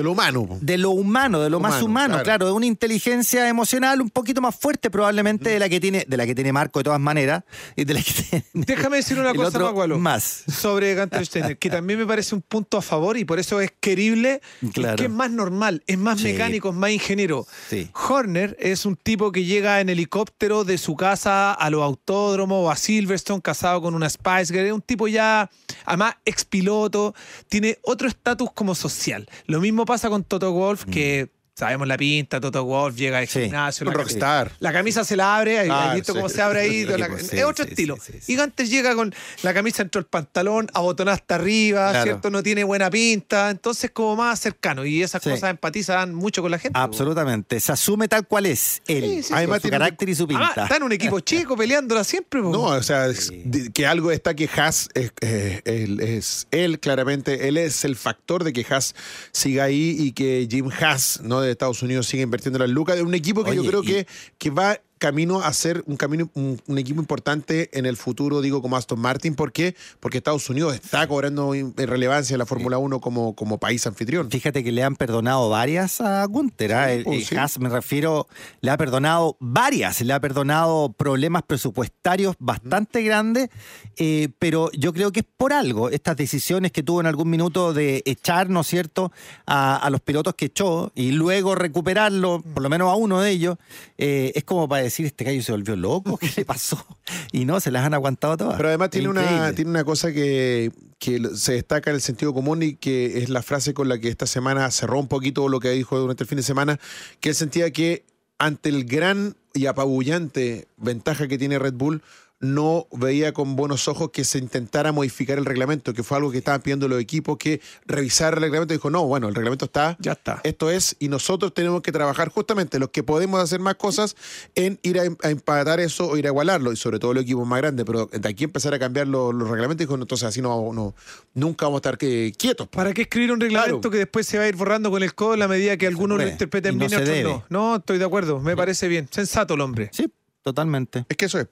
De 0.00 0.04
lo 0.04 0.12
humano. 0.12 0.46
po. 0.46 0.58
de 0.60 0.78
lo 0.78 0.90
humano, 0.90 1.40
de 1.40 1.50
lo 1.50 1.60
más 1.60 1.82
Humano, 1.82 2.14
claro. 2.14 2.24
claro. 2.24 2.46
de 2.46 2.52
una 2.52 2.66
inteligencia 2.66 3.48
emocional 3.48 4.00
un 4.00 4.10
poquito 4.10 4.40
más 4.40 4.54
fuerte 4.56 4.90
probablemente 4.90 5.50
de 5.50 5.58
la 5.58 5.68
que 5.68 5.78
tiene, 5.80 6.04
de 6.08 6.16
la 6.16 6.26
que 6.26 6.34
tiene 6.34 6.52
Marco 6.52 6.78
de 6.80 6.84
todas 6.84 7.00
maneras, 7.00 7.44
y 7.76 7.84
de 7.84 7.94
la 7.94 8.02
que 8.02 8.12
tiene 8.12 8.44
Déjame 8.54 8.96
decir 8.96 9.18
una 9.18 9.34
cosa 9.34 9.48
otro 9.70 9.98
más, 9.98 10.44
sobre 10.50 10.94
Gunter 10.94 11.26
Steiner, 11.26 11.58
que 11.58 11.70
también 11.70 11.98
me 11.98 12.06
parece 12.06 12.34
un 12.34 12.42
punto 12.42 12.76
a 12.78 12.82
favor 12.82 13.16
y 13.18 13.24
por 13.24 13.38
eso 13.38 13.60
es 13.60 13.72
querible, 13.80 14.40
Claro. 14.72 14.96
que 14.96 15.04
es 15.04 15.10
más 15.10 15.30
normal, 15.30 15.82
es 15.86 15.98
más 15.98 16.18
Sí. 16.20 16.24
mecánico, 16.24 16.70
es 16.70 16.74
más 16.74 16.90
ingeniero. 16.90 17.46
Sí. 17.68 17.90
Horner 18.08 18.56
es 18.58 18.86
un 18.86 18.96
tipo 18.96 19.32
que 19.32 19.44
llega 19.44 19.80
en 19.80 19.88
helicóptero 19.88 20.64
de 20.64 20.78
su 20.78 20.96
casa 20.96 21.52
a 21.52 21.70
los 21.70 21.82
autódromos 21.82 22.66
o 22.66 22.70
a 22.70 22.76
Silverstone 22.76 23.40
casado 23.42 23.80
con 23.82 23.94
una 23.94 24.08
Spice 24.08 24.52
Girl, 24.52 24.66
es 24.66 24.72
un 24.72 24.82
tipo 24.82 25.08
ya, 25.08 25.50
además, 25.84 26.14
expiloto, 26.24 27.14
tiene 27.48 27.78
otro 27.82 28.08
estatus 28.08 28.50
como 28.52 28.74
social. 28.74 29.28
Lo 29.46 29.60
mismo 29.60 29.84
pasa 29.90 30.08
con 30.08 30.22
Toto 30.22 30.52
Wolf, 30.52 30.84
que 30.84 31.32
sabemos 31.60 31.86
la 31.86 31.96
pinta, 31.96 32.40
Toto 32.40 32.64
Wolf 32.64 32.96
llega 32.96 33.18
al. 33.18 33.28
Sí. 33.28 33.42
gimnasio, 33.42 33.86
Un 33.86 33.92
la- 33.92 33.98
rockstar. 33.98 34.52
la 34.58 34.72
camisa 34.72 35.04
se 35.04 35.14
la 35.16 35.36
abre, 35.36 35.58
ahí 35.60 35.94
visto 35.96 36.12
sí. 36.12 36.18
cómo 36.18 36.28
se 36.28 36.42
abre 36.42 36.60
ahí. 36.62 36.84
Sí, 36.84 36.86
la- 36.98 37.06
pues, 37.08 37.26
sí, 37.28 37.36
es 37.38 37.44
otro 37.44 37.64
sí, 37.64 37.70
estilo. 37.70 37.96
sí, 37.96 38.12
sí, 38.14 38.18
sí. 38.22 38.32
Y 38.32 38.36
Gantes 38.36 38.68
llega 38.70 38.94
con 38.94 39.14
la 39.42 39.54
camisa 39.54 39.82
dentro 39.84 40.00
del 40.00 40.06
pantalón, 40.08 40.66
abotonada 40.74 41.14
hasta 41.16 41.36
arriba, 41.36 41.90
Claro. 41.90 42.04
¿cierto? 42.04 42.30
No 42.30 42.42
tiene 42.42 42.64
buena 42.64 42.90
pinta, 42.90 43.50
entonces 43.50 43.90
como 43.92 44.16
más 44.16 44.40
cercano. 44.40 44.84
Y 44.84 45.02
esas 45.02 45.22
Sí. 45.22 45.30
cosas 45.30 45.50
empatizan 45.50 46.14
mucho 46.14 46.42
con 46.42 46.50
la 46.50 46.58
gente. 46.58 46.78
Absolutamente. 46.78 47.60
Se 47.60 47.72
asume 47.72 48.08
tal 48.08 48.26
cual 48.26 48.46
es 48.46 48.82
él. 48.86 49.04
Sí, 49.04 49.16
sí, 49.16 49.22
sí. 49.24 49.34
Además, 49.36 49.58
su 49.58 49.62
tiene- 49.62 49.78
carácter 49.78 50.08
y 50.08 50.14
su 50.14 50.24
Además, 50.24 50.48
pinta. 50.48 50.62
está 50.64 50.76
en 50.76 50.82
un 50.82 50.92
equipo 50.92 51.20
chico 51.20 51.56
peleándola 51.56 52.02
siempre. 52.04 52.42
po. 52.42 52.50
No, 52.50 52.62
o 52.64 52.82
sea, 52.82 53.06
es- 53.06 53.30
que 53.74 53.86
algo 53.86 54.10
está 54.10 54.34
que 54.34 54.48
Haas 54.56 54.88
es, 54.94 55.12
eh, 55.20 55.60
él, 55.64 56.00
es 56.00 56.46
él 56.50 56.80
claramente, 56.80 57.48
él 57.48 57.56
es 57.56 57.84
el 57.84 57.96
factor 57.96 58.44
de 58.44 58.52
que 58.52 58.64
Haas 58.68 58.94
siga 59.32 59.64
ahí 59.64 59.96
y 59.98 60.12
que 60.12 60.46
Jim 60.50 60.70
Haas, 60.80 61.20
¿no? 61.22 61.40
De 61.40 61.49
Estados 61.52 61.82
Unidos 61.82 62.06
siga 62.06 62.22
invirtiendo 62.22 62.58
las 62.58 62.70
lucas 62.70 62.96
de 62.96 63.02
un 63.02 63.14
equipo 63.14 63.44
que 63.44 63.54
yo 63.54 63.64
creo 63.64 63.82
y- 63.82 63.86
que, 63.86 64.06
que 64.38 64.50
va 64.50 64.80
camino 65.00 65.40
a 65.42 65.52
ser 65.52 65.82
un 65.86 65.96
camino 65.96 66.30
un, 66.34 66.60
un 66.68 66.78
equipo 66.78 67.00
importante 67.00 67.76
en 67.76 67.86
el 67.86 67.96
futuro, 67.96 68.40
digo, 68.40 68.62
como 68.62 68.76
Aston 68.76 69.00
Martin. 69.00 69.34
¿Por 69.34 69.50
qué? 69.50 69.74
Porque 69.98 70.18
Estados 70.18 70.48
Unidos 70.48 70.74
está 70.74 71.08
cobrando 71.08 71.54
in- 71.56 71.74
relevancia 71.76 72.34
en 72.34 72.38
la 72.38 72.46
Fórmula 72.46 72.78
1 72.78 73.00
como, 73.00 73.34
como 73.34 73.58
país 73.58 73.84
anfitrión. 73.88 74.30
Fíjate 74.30 74.62
que 74.62 74.70
le 74.70 74.84
han 74.84 74.94
perdonado 74.94 75.48
varias 75.48 76.00
a 76.00 76.24
Gunther. 76.26 76.74
¿ah? 76.74 76.92
El- 76.92 77.08
el 77.08 77.24
sí. 77.24 77.34
Haas, 77.34 77.58
me 77.58 77.68
refiero, 77.68 78.28
le 78.60 78.70
ha 78.70 78.76
perdonado 78.76 79.36
varias. 79.40 80.00
Le 80.02 80.12
ha 80.12 80.20
perdonado 80.20 80.92
problemas 80.92 81.42
presupuestarios 81.42 82.36
bastante 82.38 83.02
grandes, 83.02 83.48
eh, 83.96 84.28
pero 84.38 84.70
yo 84.72 84.92
creo 84.92 85.10
que 85.10 85.20
es 85.20 85.26
por 85.36 85.52
algo. 85.52 85.88
Estas 85.88 86.16
decisiones 86.16 86.70
que 86.72 86.82
tuvo 86.82 87.00
en 87.00 87.06
algún 87.06 87.30
minuto 87.30 87.72
de 87.72 88.02
echar, 88.04 88.50
¿no 88.50 88.60
es 88.60 88.66
cierto?, 88.66 89.10
a, 89.46 89.76
a 89.76 89.88
los 89.90 90.02
pilotos 90.02 90.34
que 90.34 90.44
echó 90.46 90.92
y 90.94 91.12
luego 91.12 91.54
recuperarlo, 91.54 92.42
por 92.42 92.62
lo 92.62 92.68
menos 92.68 92.90
a 92.92 92.94
uno 92.96 93.20
de 93.20 93.30
ellos, 93.30 93.56
eh, 93.96 94.32
es 94.34 94.44
como 94.44 94.68
para 94.68 94.82
decir, 94.92 95.06
este 95.06 95.24
gallo 95.24 95.42
se 95.42 95.52
volvió 95.52 95.76
loco, 95.76 96.16
¿qué 96.20 96.30
le 96.36 96.44
pasó? 96.44 96.84
Y 97.32 97.44
no, 97.44 97.60
se 97.60 97.70
las 97.70 97.84
han 97.84 97.94
aguantado 97.94 98.36
todas. 98.36 98.56
Pero 98.56 98.68
además 98.68 98.90
tiene 98.90 99.08
una, 99.08 99.52
tiene 99.54 99.70
una 99.70 99.84
cosa 99.84 100.12
que, 100.12 100.72
que 100.98 101.20
se 101.34 101.54
destaca 101.54 101.90
en 101.90 101.96
el 101.96 102.02
sentido 102.02 102.34
común 102.34 102.62
y 102.62 102.74
que 102.74 103.22
es 103.22 103.28
la 103.28 103.42
frase 103.42 103.74
con 103.74 103.88
la 103.88 103.98
que 103.98 104.08
esta 104.08 104.26
semana 104.26 104.70
cerró 104.70 104.98
un 104.98 105.08
poquito 105.08 105.48
lo 105.48 105.60
que 105.60 105.70
dijo 105.70 105.98
durante 105.98 106.24
el 106.24 106.28
fin 106.28 106.36
de 106.36 106.42
semana, 106.42 106.78
que 107.20 107.30
él 107.30 107.34
sentía 107.34 107.70
que 107.70 108.04
ante 108.38 108.68
el 108.68 108.84
gran 108.84 109.36
y 109.54 109.66
apabullante 109.66 110.68
ventaja 110.76 111.28
que 111.28 111.38
tiene 111.38 111.58
Red 111.58 111.74
Bull, 111.74 112.02
no 112.40 112.86
veía 112.90 113.32
con 113.34 113.54
buenos 113.54 113.86
ojos 113.86 114.10
que 114.12 114.24
se 114.24 114.38
intentara 114.38 114.92
modificar 114.92 115.36
el 115.38 115.44
reglamento, 115.44 115.92
que 115.92 116.02
fue 116.02 116.16
algo 116.16 116.30
que 116.32 116.38
estaban 116.38 116.62
pidiendo 116.62 116.88
los 116.88 116.98
equipos, 116.98 117.36
que 117.36 117.60
revisar 117.84 118.32
el 118.34 118.40
reglamento. 118.40 118.72
Dijo, 118.72 118.88
no, 118.88 119.06
bueno, 119.06 119.28
el 119.28 119.34
reglamento 119.34 119.66
está, 119.66 119.96
Ya 120.00 120.12
está. 120.12 120.40
esto 120.42 120.70
es, 120.70 120.96
y 120.98 121.08
nosotros 121.08 121.52
tenemos 121.52 121.82
que 121.82 121.92
trabajar 121.92 122.30
justamente 122.30 122.78
los 122.78 122.88
que 122.90 123.02
podemos 123.02 123.40
hacer 123.40 123.60
más 123.60 123.74
cosas 123.74 124.16
en 124.54 124.78
ir 124.82 124.98
a, 124.98 125.02
a 125.22 125.30
empatar 125.30 125.80
eso 125.80 126.08
o 126.08 126.16
ir 126.16 126.24
a 126.26 126.30
igualarlo, 126.30 126.72
y 126.72 126.76
sobre 126.76 126.98
todo 126.98 127.12
los 127.12 127.24
equipos 127.24 127.46
más 127.46 127.60
grandes, 127.60 127.84
pero 127.84 128.06
de 128.06 128.28
aquí 128.28 128.44
empezar 128.44 128.72
a 128.72 128.78
cambiar 128.78 129.06
los, 129.06 129.34
los 129.34 129.48
reglamentos, 129.50 129.86
dijo, 129.86 129.96
no, 129.98 130.04
entonces 130.04 130.26
así 130.26 130.40
no, 130.40 130.72
no 130.72 130.94
nunca 131.34 131.66
vamos 131.66 131.76
a 131.76 131.80
estar 131.80 131.98
que- 131.98 132.32
quietos. 132.38 132.68
¿Para 132.68 132.94
qué 132.94 133.02
escribir 133.02 133.32
un 133.32 133.40
reglamento 133.40 133.80
Claro. 133.80 133.90
que 133.90 133.98
después 133.98 134.26
se 134.26 134.38
va 134.38 134.44
a 134.44 134.48
ir 134.48 134.56
borrando 134.56 134.90
con 134.90 135.02
el 135.02 135.14
codo 135.14 135.34
en 135.34 135.40
la 135.40 135.48
medida 135.48 135.76
que 135.76 135.86
algunos 135.86 136.16
lo 136.18 136.26
interpreten 136.26 136.74
Y 136.74 136.78
no 136.78 136.86
bien 136.86 136.86
y 136.86 136.90
se 136.94 136.96
otros 137.02 137.16
debe. 137.16 137.28
no? 137.30 137.44
No, 137.50 137.76
estoy 137.76 137.98
de 137.98 138.04
acuerdo, 138.06 138.40
me 138.40 138.56
parece 138.56 138.88
bien. 138.88 139.08
Sensato 139.10 139.52
el 139.54 139.60
hombre. 139.60 139.90
Sí, 139.92 140.10
totalmente. 140.42 141.04
Es 141.08 141.16
que 141.18 141.26
eso 141.26 141.38
es. 141.38 141.48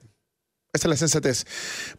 Esa 0.71 0.87
es 0.87 0.89
la 0.89 0.97
sensatez. 0.97 1.45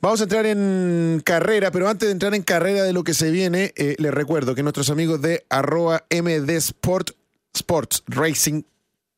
Vamos 0.01 0.21
a 0.21 0.25
entrar 0.25 0.47
en 0.47 1.21
carrera, 1.25 1.73
pero 1.73 1.89
antes 1.89 2.07
de 2.09 2.13
entrar 2.13 2.35
en 2.35 2.43
carrera 2.43 2.85
de 2.85 2.93
lo 2.93 3.03
que 3.03 3.15
se 3.15 3.31
viene, 3.33 3.73
eh, 3.77 3.97
les 3.99 4.15
recuerdo 4.15 4.55
que 4.55 4.63
nuestros 4.63 4.91
amigos 4.91 5.21
de 5.21 5.45
arroba 5.51 6.05
MD 6.09 6.51
Sport, 6.51 7.11
Sports 7.53 8.05
Racing 8.07 8.63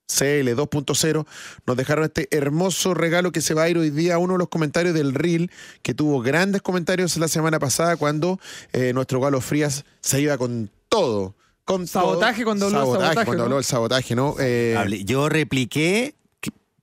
CL 0.08 0.48
2.0 0.56 1.26
nos 1.66 1.76
dejaron 1.76 2.04
este 2.04 2.28
hermoso 2.30 2.94
regalo 2.94 3.30
que 3.30 3.40
se 3.42 3.52
va 3.54 3.64
a 3.64 3.68
ir 3.68 3.76
hoy 3.78 3.90
día 3.90 4.14
a 4.14 4.18
uno 4.18 4.34
de 4.34 4.38
los 4.40 4.48
comentarios 4.48 4.94
del 4.94 5.14
Reel, 5.14 5.50
que 5.82 5.92
tuvo 5.94 6.20
grandes 6.22 6.62
comentarios 6.62 7.16
la 7.18 7.28
semana 7.28 7.58
pasada 7.58 7.96
cuando 7.96 8.40
eh, 8.72 8.92
nuestro 8.94 9.20
Galo 9.20 9.40
Frías 9.42 9.84
se 10.00 10.20
iba 10.20 10.38
con 10.38 10.70
todo. 10.88 11.34
Con 11.64 11.86
Sabotaje 11.86 12.42
todo. 12.42 12.44
cuando 12.46 12.66
habló 12.66 12.78
del 12.78 12.86
sabotaje, 13.00 13.14
Cuando 13.26 13.36
¿no? 13.36 13.42
habló 13.44 13.56
del 13.56 13.64
sabotaje, 13.64 14.14
¿no? 14.16 14.34
Eh, 14.40 15.02
Yo 15.04 15.28
repliqué 15.28 16.14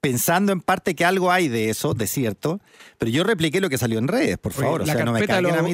pensando 0.01 0.53
en 0.53 0.62
parte 0.62 0.96
que 0.96 1.03
algo 1.03 1.32
hay 1.32 1.50
de 1.50 1.70
eso, 1.70 1.94
de 1.94 2.08
cierto, 2.08 2.62
pero 2.98 3.12
yo 3.12 3.24
repliqué 3.24 3.60
lo 3.60 3.70
que 3.70 3.77
salió 3.77 4.00
en 4.00 4.08
redes, 4.08 4.38
por 4.38 4.53
favor. 4.53 4.82
Oye, 4.82 4.91
o 4.91 4.96
sea, 4.96 5.03
no 5.03 5.12
me 5.12 5.20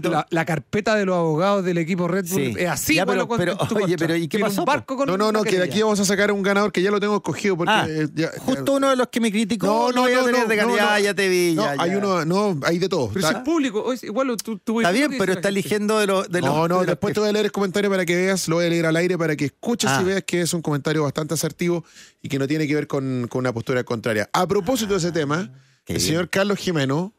los, 0.01 0.11
la, 0.11 0.25
la 0.29 0.45
carpeta 0.45 0.95
de 0.95 1.05
los 1.05 1.15
abogados 1.15 1.63
del 1.63 1.77
equipo 1.77 2.07
Red 2.07 2.25
Bull 2.29 2.41
Sí. 2.41 2.53
es 2.57 2.67
así, 2.69 2.95
Ya, 2.95 3.05
pero- 3.05 3.27
con- 3.27 3.37
pero, 3.37 3.51
en 3.53 3.57
tu 3.67 3.75
oye, 3.75 3.81
contra. 3.81 3.97
pero 4.07 4.15
¿y 4.15 4.27
qué 4.27 4.39
pasó, 4.39 4.61
Un 4.61 4.65
barco 4.65 4.95
con 4.97 5.07
no, 5.07 5.15
no, 5.17 5.31
no, 5.31 5.43
que 5.43 5.57
de 5.57 5.63
aquí 5.63 5.81
vamos 5.83 5.99
a 5.99 6.05
sacar 6.05 6.31
un 6.31 6.41
ganador 6.41 6.71
que 6.71 6.81
ya 6.81 6.89
lo 6.89 6.99
tengo 6.99 7.15
escogido 7.17 7.55
porque 7.57 7.71
Ah, 7.73 7.85
eh, 7.87 8.07
ya- 8.15 8.31
Justo 8.39 8.73
uno 8.73 8.89
de 8.89 8.95
los 8.95 9.07
que 9.09 9.19
me 9.19 9.31
criticó, 9.31 9.67
no, 9.67 9.91
no, 9.91 10.05
a 10.05 10.07
tener 10.07 10.47
de 10.47 10.55
no, 10.57 10.75
ya, 10.75 10.93
no. 10.93 10.99
ya 10.99 11.13
te 11.13 11.29
vi. 11.29 11.53
No, 11.55 11.63
ya, 11.63 11.75
hay 11.83 11.91
ya. 11.91 11.97
uno, 11.99 12.25
no, 12.25 12.59
hay 12.63 12.79
de 12.79 12.89
todo. 12.89 13.09
Pero 13.13 13.27
si 13.27 13.33
es 13.33 13.39
público, 13.41 13.93
igual 14.01 14.35
tú, 14.43 14.57
tú 14.57 14.79
Está 14.81 14.91
bien, 14.91 15.13
pero 15.19 15.33
está 15.33 15.49
la 15.49 15.49
eligiendo 15.49 15.99
de 15.99 16.07
los. 16.07 16.29
No, 16.29 16.67
no, 16.67 16.83
después 16.83 17.13
te 17.13 17.19
voy 17.19 17.29
a 17.29 17.31
leer 17.31 17.45
el 17.45 17.51
comentario 17.51 17.89
para 17.91 18.05
que 18.05 18.15
veas, 18.15 18.47
lo 18.47 18.55
voy 18.55 18.65
a 18.65 18.69
leer 18.69 18.85
al 18.87 18.95
aire 18.95 19.17
para 19.17 19.35
que 19.35 19.45
escuches 19.45 19.89
Ah. 19.91 19.99
y 20.01 20.05
veas 20.05 20.23
que 20.23 20.41
es 20.41 20.53
un 20.53 20.61
comentario 20.61 21.03
bastante 21.03 21.33
asertivo 21.35 21.83
y 22.21 22.29
que 22.29 22.39
no 22.39 22.47
tiene 22.47 22.67
que 22.67 22.73
ver 22.75 22.87
con 22.87 23.29
una 23.33 23.53
postura 23.53 23.83
contraria. 23.83 24.14
A 24.33 24.47
propósito 24.47 24.93
de 24.93 24.99
ese 24.99 25.11
tema, 25.11 25.51
Qué 25.83 25.93
el 25.93 25.97
bien. 25.97 26.07
señor 26.07 26.29
Carlos 26.29 26.57
Jimeno, 26.59 27.13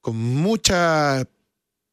con 0.00 0.16
mucha 0.16 1.24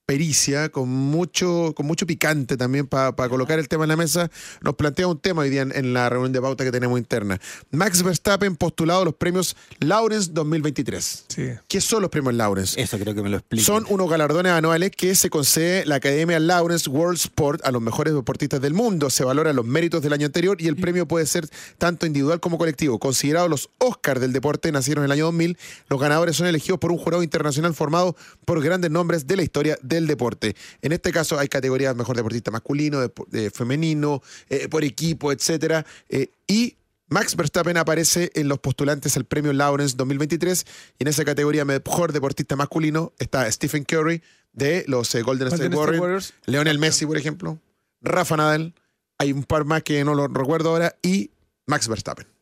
pericia, 0.06 0.70
con 0.70 0.90
mucho, 0.90 1.74
con 1.76 1.86
mucho 1.86 2.06
picante 2.06 2.58
también 2.58 2.88
para 2.88 3.14
colocar 3.30 3.60
el 3.60 3.68
tema 3.68 3.86
en 3.86 3.90
la 3.90 3.96
mesa, 3.96 4.30
nos 4.62 4.76
plantea 4.76 5.08
un 5.08 5.18
tema 5.18 5.44
hoy 5.44 5.50
día 5.50 5.62
en, 5.62 5.76
en 5.76 5.94
la 5.94 6.10
reunión 6.10 6.34
de 6.34 6.42
pauta 6.42 6.64
que 6.64 6.72
tenemos 6.72 7.00
interna. 7.00 7.40
Max 7.72 8.04
Verstappen 8.04 8.56
postulado 8.56 9.04
a 9.04 9.06
los 9.06 9.16
premios 9.16 9.56
Lawrence 9.80 10.32
2023. 10.34 11.26
Sí. 11.28 11.50
¿Qué 11.68 11.82
son 11.82 12.02
los 12.02 12.10
premios 12.10 12.34
Lawrence? 12.34 12.80
Eso 12.82 13.00
creo 13.00 13.16
que 13.16 13.22
me 13.22 13.30
lo 13.30 13.38
explico. 13.38 13.66
Son 13.66 13.86
unos 13.90 14.10
galardones 14.10 14.52
anuales 14.52 14.92
que 14.92 15.16
se 15.16 15.30
concede 15.30 15.86
la 15.86 15.96
Academia 15.96 16.40
Lawrence 16.40 16.90
World 16.90 17.18
Sport 17.18 17.66
a 17.66 17.72
los 17.72 17.82
mejores 17.82 18.14
deportistas 18.14 18.62
del 18.62 18.74
mundo. 18.74 19.10
Se 19.10 19.24
valoran 19.24 19.56
los 19.56 19.66
méritos 19.66 20.02
del 20.02 20.14
año 20.14 20.26
anterior 20.26 20.62
y 20.62 20.68
el 20.68 20.76
premio 20.76 21.08
puede 21.08 21.26
ser 21.26 21.48
tanto 21.78 22.06
individual 22.06 22.40
como 22.40 22.58
colectivo. 22.58 23.00
Considerados 23.00 23.50
los 23.50 23.70
Oscars 23.78 24.20
del 24.20 24.34
deporte, 24.34 24.72
nacieron 24.72 25.04
en 25.04 25.06
el 25.06 25.12
año 25.14 25.26
2000. 25.26 25.58
Los 25.88 26.00
ganadores 26.00 26.36
son 26.36 26.48
elegidos 26.48 26.80
por 26.80 26.92
un 26.92 26.98
jurado 26.98 27.24
internacional 27.24 27.74
formado 27.74 28.16
por 28.46 28.62
grandes 28.62 28.92
nombres 28.92 29.28
de 29.28 29.38
la 29.38 29.44
historia 29.44 29.78
del 29.82 30.03
deporte. 30.08 30.56
En 30.82 30.92
este 30.92 31.12
caso 31.12 31.40
hay 31.40 31.48
categorías 31.48 31.96
mejor 31.96 32.16
deportista 32.16 32.52
masculino, 32.52 33.02
eh, 33.04 33.50
femenino, 33.54 34.22
eh, 34.50 34.68
por 34.68 34.84
equipo, 34.84 35.32
etcétera. 35.32 35.86
Eh, 36.10 36.30
y 36.48 36.76
Max 37.10 37.36
Verstappen 37.36 37.78
aparece 37.78 38.32
en 38.34 38.48
los 38.48 38.60
postulantes 38.60 39.16
al 39.18 39.26
premio 39.26 39.54
Lawrence 39.54 39.96
2023 39.96 40.66
y 40.98 41.04
en 41.04 41.08
esa 41.08 41.24
categoría 41.24 41.66
mejor 41.66 42.12
deportista 42.12 42.56
masculino 42.56 43.14
está 43.20 43.50
Stephen 43.52 43.84
Curry 43.84 44.22
de 44.54 44.86
los 44.88 45.14
eh, 45.14 45.22
Golden 45.22 45.48
State 45.48 45.64
Golden 45.64 45.74
State 45.74 45.80
Warriors, 45.80 46.02
Warriors. 46.02 46.34
Leonel 46.46 46.80
Messi, 46.80 47.06
por 47.06 47.18
ejemplo, 47.18 47.60
Rafa 48.02 48.38
Nadal, 48.38 48.74
hay 49.18 49.32
un 49.32 49.44
par 49.44 49.66
más 49.66 49.84
que 49.84 50.04
no 50.04 50.16
lo 50.16 50.28
recuerdo 50.28 50.70
ahora 50.70 50.96
y 51.02 51.32
Max 51.68 51.88
Verstappen. 51.88 52.33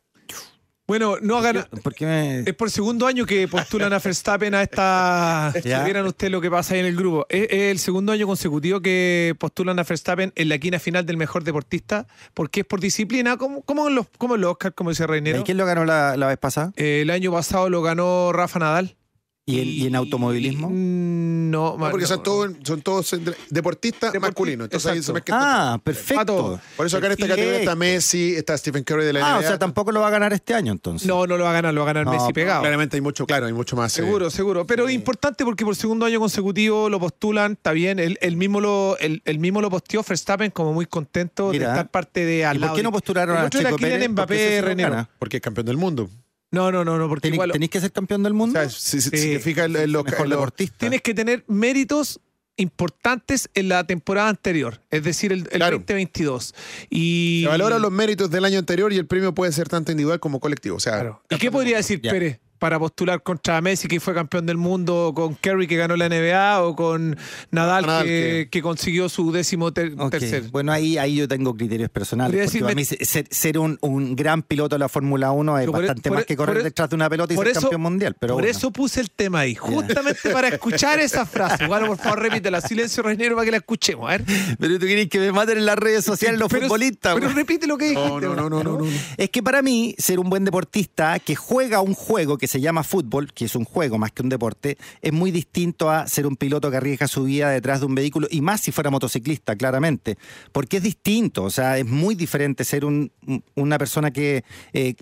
Bueno, 0.92 1.16
no 1.22 1.38
hagan. 1.38 1.66
¿Por 1.82 1.94
qué 1.94 2.04
me.? 2.04 2.40
Es 2.40 2.54
por 2.54 2.70
segundo 2.70 3.06
año 3.06 3.24
que 3.24 3.48
postulan 3.48 3.94
a 3.94 3.98
Verstappen 3.98 4.54
a 4.54 4.62
esta. 4.62 5.50
Ya. 5.64 5.84
Vieran 5.84 6.06
ustedes 6.06 6.30
lo 6.30 6.40
que 6.42 6.50
pasa 6.50 6.74
ahí 6.74 6.80
en 6.80 6.86
el 6.86 6.96
grupo. 6.96 7.24
Es, 7.30 7.44
es 7.48 7.70
el 7.70 7.78
segundo 7.78 8.12
año 8.12 8.26
consecutivo 8.26 8.80
que 8.80 9.34
postulan 9.38 9.78
a 9.78 9.84
Verstappen 9.84 10.32
en 10.34 10.48
la 10.50 10.58
quina 10.58 10.78
final 10.78 11.06
del 11.06 11.16
mejor 11.16 11.44
deportista, 11.44 12.06
porque 12.34 12.60
es 12.60 12.66
por 12.66 12.80
disciplina, 12.80 13.38
como, 13.38 13.62
como, 13.62 13.88
en, 13.88 13.94
los, 13.94 14.06
como 14.18 14.34
en 14.34 14.42
los 14.42 14.50
Oscars, 14.50 14.74
como 14.74 14.90
dice 14.90 15.06
Reinero. 15.06 15.40
¿Y 15.40 15.44
quién 15.44 15.56
lo 15.56 15.64
ganó 15.64 15.86
la, 15.86 16.18
la 16.18 16.26
vez 16.26 16.36
pasada? 16.36 16.72
Eh, 16.76 17.00
el 17.02 17.10
año 17.10 17.32
pasado 17.32 17.70
lo 17.70 17.80
ganó 17.80 18.32
Rafa 18.32 18.58
Nadal. 18.58 18.96
¿Y, 19.44 19.58
el- 19.58 19.68
y 19.70 19.86
en 19.88 19.96
automovilismo? 19.96 20.70
No, 20.70 21.76
No, 21.76 21.90
porque 21.90 22.02
no, 22.02 22.06
son 22.08 22.22
todos, 22.22 22.50
son 22.62 22.80
todos 22.80 23.12
entre- 23.12 23.34
deportistas 23.50 24.12
Deporti- 24.12 24.20
masculinos. 24.20 24.64
Entonces 24.66 24.90
ahí 24.92 25.02
se 25.02 25.12
Ah, 25.32 25.78
todos. 25.80 25.82
perfecto. 25.82 26.60
Por 26.76 26.86
eso 26.86 26.96
acá 26.96 27.06
en 27.06 27.12
esta 27.12 27.26
categoría 27.26 27.58
está 27.58 27.74
Messi, 27.74 28.34
está 28.36 28.56
Stephen 28.56 28.84
Curry 28.84 29.04
de 29.04 29.12
la 29.14 29.20
Ah, 29.20 29.34
o 29.36 29.40
NBA. 29.40 29.48
sea, 29.48 29.58
tampoco 29.58 29.90
lo 29.90 30.00
va 30.00 30.06
a 30.06 30.10
ganar 30.10 30.32
este 30.32 30.54
año 30.54 30.70
entonces. 30.70 31.08
No, 31.08 31.26
no 31.26 31.36
lo 31.36 31.42
va 31.44 31.50
a 31.50 31.54
ganar, 31.54 31.74
lo 31.74 31.80
va 31.84 31.90
a 31.90 31.92
ganar 31.92 32.06
No, 32.06 32.12
Messi 32.12 32.26
pero 32.32 32.46
pegado. 32.46 32.60
Claramente 32.62 32.96
hay 32.96 33.00
mucho, 33.00 33.26
claro, 33.26 33.46
hay 33.46 33.52
mucho 33.52 33.74
más. 33.74 33.92
eh, 33.98 34.02
Seguro, 34.02 34.30
seguro. 34.30 34.64
Pero 34.64 34.86
es 34.86 34.94
importante 34.94 35.44
porque 35.44 35.64
por 35.64 35.74
segundo 35.74 36.06
año 36.06 36.20
consecutivo 36.20 36.88
lo 36.88 37.00
postulan, 37.00 37.52
está 37.52 37.72
bien. 37.72 37.98
Él, 37.98 38.18
él 38.20 38.36
mismo 38.36 38.60
lo, 38.60 38.96
él, 39.00 39.22
él 39.24 39.38
mismo 39.40 39.60
lo 39.60 39.70
posteó, 39.70 40.04
Verstappen, 40.08 40.52
como 40.52 40.72
muy 40.72 40.86
contento 40.86 41.48
Mira. 41.50 41.66
de 41.66 41.72
estar 41.72 41.90
parte 41.90 42.24
de 42.24 42.44
al 42.44 42.58
¿Y 42.58 42.60
por 42.60 42.74
qué 42.74 42.82
no 42.84 42.92
postularon 42.92 43.36
a 43.36 43.50
Kylian 43.50 43.76
Pérez? 43.76 44.08
Mbappé, 44.08 44.62
gana. 44.76 45.10
porque 45.18 45.38
es 45.38 45.42
campeón 45.42 45.66
del 45.66 45.76
mundo. 45.78 46.08
No, 46.52 46.70
no, 46.70 46.84
no, 46.84 46.98
no, 46.98 47.08
porque 47.08 47.28
Tení- 47.28 47.34
igual 47.34 47.50
¿Tenéis 47.50 47.70
que 47.70 47.80
ser 47.80 47.90
campeón 47.92 48.22
del 48.22 48.34
mundo? 48.34 48.58
O 48.58 48.62
sea, 48.62 48.70
si, 48.70 49.00
si- 49.00 49.10
si 49.10 49.16
Sí. 49.16 49.28
te 49.34 49.40
fijas 49.40 49.66
en, 49.66 49.76
en 49.76 49.90
los, 49.92 50.04
Mejor 50.04 50.20
en 50.26 50.30
los- 50.30 50.38
deportista. 50.38 50.76
tienes 50.78 51.02
que 51.02 51.14
tener 51.14 51.44
méritos 51.48 52.20
importantes 52.56 53.48
en 53.54 53.68
la 53.68 53.84
temporada 53.86 54.28
anterior, 54.28 54.80
es 54.90 55.02
decir, 55.02 55.32
el, 55.32 55.40
el 55.40 55.48
Claro. 55.48 55.78
2022. 55.78 56.54
Y 56.90 57.40
se 57.44 57.48
valoran 57.48 57.80
los 57.82 57.90
méritos 57.90 58.30
del 58.30 58.44
año 58.44 58.58
anterior 58.58 58.92
y 58.92 58.98
el 58.98 59.06
premio 59.06 59.34
puede 59.34 59.52
ser 59.52 59.68
tanto 59.68 59.90
individual 59.92 60.20
como 60.20 60.38
colectivo. 60.40 60.76
O 60.76 60.80
sea, 60.80 60.92
Claro. 60.94 61.22
¿Y 61.30 61.36
qué 61.36 61.50
podría 61.50 61.78
decir 61.78 62.00
Ya. 62.02 62.10
Pérez 62.10 62.40
para 62.62 62.78
postular 62.78 63.20
contra 63.24 63.60
Messi, 63.60 63.88
que 63.88 63.98
fue 63.98 64.14
campeón 64.14 64.46
del 64.46 64.56
mundo, 64.56 65.08
o 65.08 65.14
con 65.14 65.34
Kerry, 65.34 65.66
que 65.66 65.74
ganó 65.76 65.96
la 65.96 66.08
NBA, 66.08 66.62
o 66.62 66.76
con 66.76 67.16
Nadal, 67.50 67.84
Nadal, 67.86 68.04
que, 68.06 68.60
consiguió 68.62 69.08
su 69.08 69.32
décimo 69.32 69.72
ter- 69.72 69.96
tercer? 70.10 70.44
Bueno, 70.52 70.70
ahí, 70.70 70.96
ahí 70.96 71.16
yo 71.16 71.26
tengo 71.26 71.56
criterios 71.56 71.90
personales. 71.90 72.30
Porque 72.30 72.44
decirme- 72.46 72.62
para 72.66 72.74
mí 72.76 72.84
se- 72.84 73.04
ser, 73.04 73.26
ser 73.30 73.58
un, 73.58 73.78
un 73.80 74.14
gran 74.14 74.42
piloto 74.42 74.76
de 74.76 74.78
la 74.78 74.88
Fórmula 74.88 75.32
1 75.32 75.58
es 75.58 75.62
Pero 75.62 75.72
por 75.72 75.82
e- 75.82 75.86
bastante 75.88 76.08
por 76.08 76.14
más 76.18 76.22
e- 76.22 76.26
que 76.26 76.36
correr 76.36 76.54
por 76.54 76.60
e- 76.60 76.64
detrás 76.64 76.88
de 76.88 76.94
una 76.94 77.10
pelota 77.10 77.34
y 77.34 77.36
ser 77.36 77.48
eso- 77.48 77.60
campeón 77.62 77.80
mundial. 77.82 78.14
Pero 78.20 78.34
Por 78.34 78.42
bueno. 78.44 78.56
eso 78.56 78.70
puse 78.70 79.00
el 79.00 79.10
tema 79.10 79.40
ahí, 79.40 79.56
justamente 79.56 80.30
para 80.32 80.46
escuchar 80.46 81.00
esa 81.00 81.26
frase. 81.26 81.66
Bueno, 81.66 81.88
por 81.88 81.98
favor, 81.98 82.20
repítela. 82.20 82.60
Silencio, 82.60 83.02
Reinero, 83.02 83.34
para 83.34 83.44
que 83.44 83.50
la 83.50 83.56
escuchemos. 83.56 84.06
A 84.08 84.18
ver. 84.18 84.24
Pero 84.60 84.78
tú 84.78 84.86
querés 84.86 85.08
que 85.08 85.18
me 85.18 85.32
maten 85.32 85.58
en 85.58 85.66
las 85.66 85.76
redes 85.76 86.04
sociales 86.04 86.38
los 86.38 86.48
Pero- 86.48 86.66
futbolistas. 86.66 87.14
Pero 87.14 87.26
güey. 87.26 87.34
repite 87.36 87.66
lo 87.66 87.76
que 87.76 87.86
dijiste. 87.88 88.08
no, 88.08 88.20
no, 88.20 88.36
no, 88.36 88.48
no, 88.48 88.62
no, 88.62 88.78
no. 88.78 88.86
Es 89.16 89.30
que 89.30 89.42
para 89.42 89.62
mí, 89.62 89.96
ser 89.98 90.20
un 90.20 90.30
buen 90.30 90.44
deportista 90.44 91.18
que 91.18 91.34
juega 91.34 91.80
un 91.80 91.94
juego 91.94 92.38
que 92.38 92.46
se 92.52 92.60
llama 92.60 92.84
fútbol, 92.84 93.32
que 93.32 93.46
es 93.46 93.56
un 93.56 93.64
juego 93.64 93.98
más 93.98 94.12
que 94.12 94.22
un 94.22 94.28
deporte, 94.28 94.78
es 95.00 95.12
muy 95.12 95.30
distinto 95.30 95.90
a 95.90 96.06
ser 96.06 96.26
un 96.26 96.36
piloto 96.36 96.70
que 96.70 96.76
arriesga 96.76 97.08
su 97.08 97.24
vida 97.24 97.50
detrás 97.50 97.80
de 97.80 97.86
un 97.86 97.94
vehículo, 97.94 98.28
y 98.30 98.40
más 98.40 98.60
si 98.60 98.70
fuera 98.72 98.90
motociclista, 98.90 99.56
claramente. 99.56 100.16
Porque 100.52 100.76
es 100.76 100.82
distinto, 100.82 101.42
o 101.44 101.50
sea, 101.50 101.78
es 101.78 101.86
muy 101.86 102.14
diferente 102.14 102.64
ser 102.64 102.84
un- 102.84 103.10
un- 103.26 103.42
una 103.56 103.78
persona 103.78 104.10
que. 104.12 104.44
eh, 104.72 104.94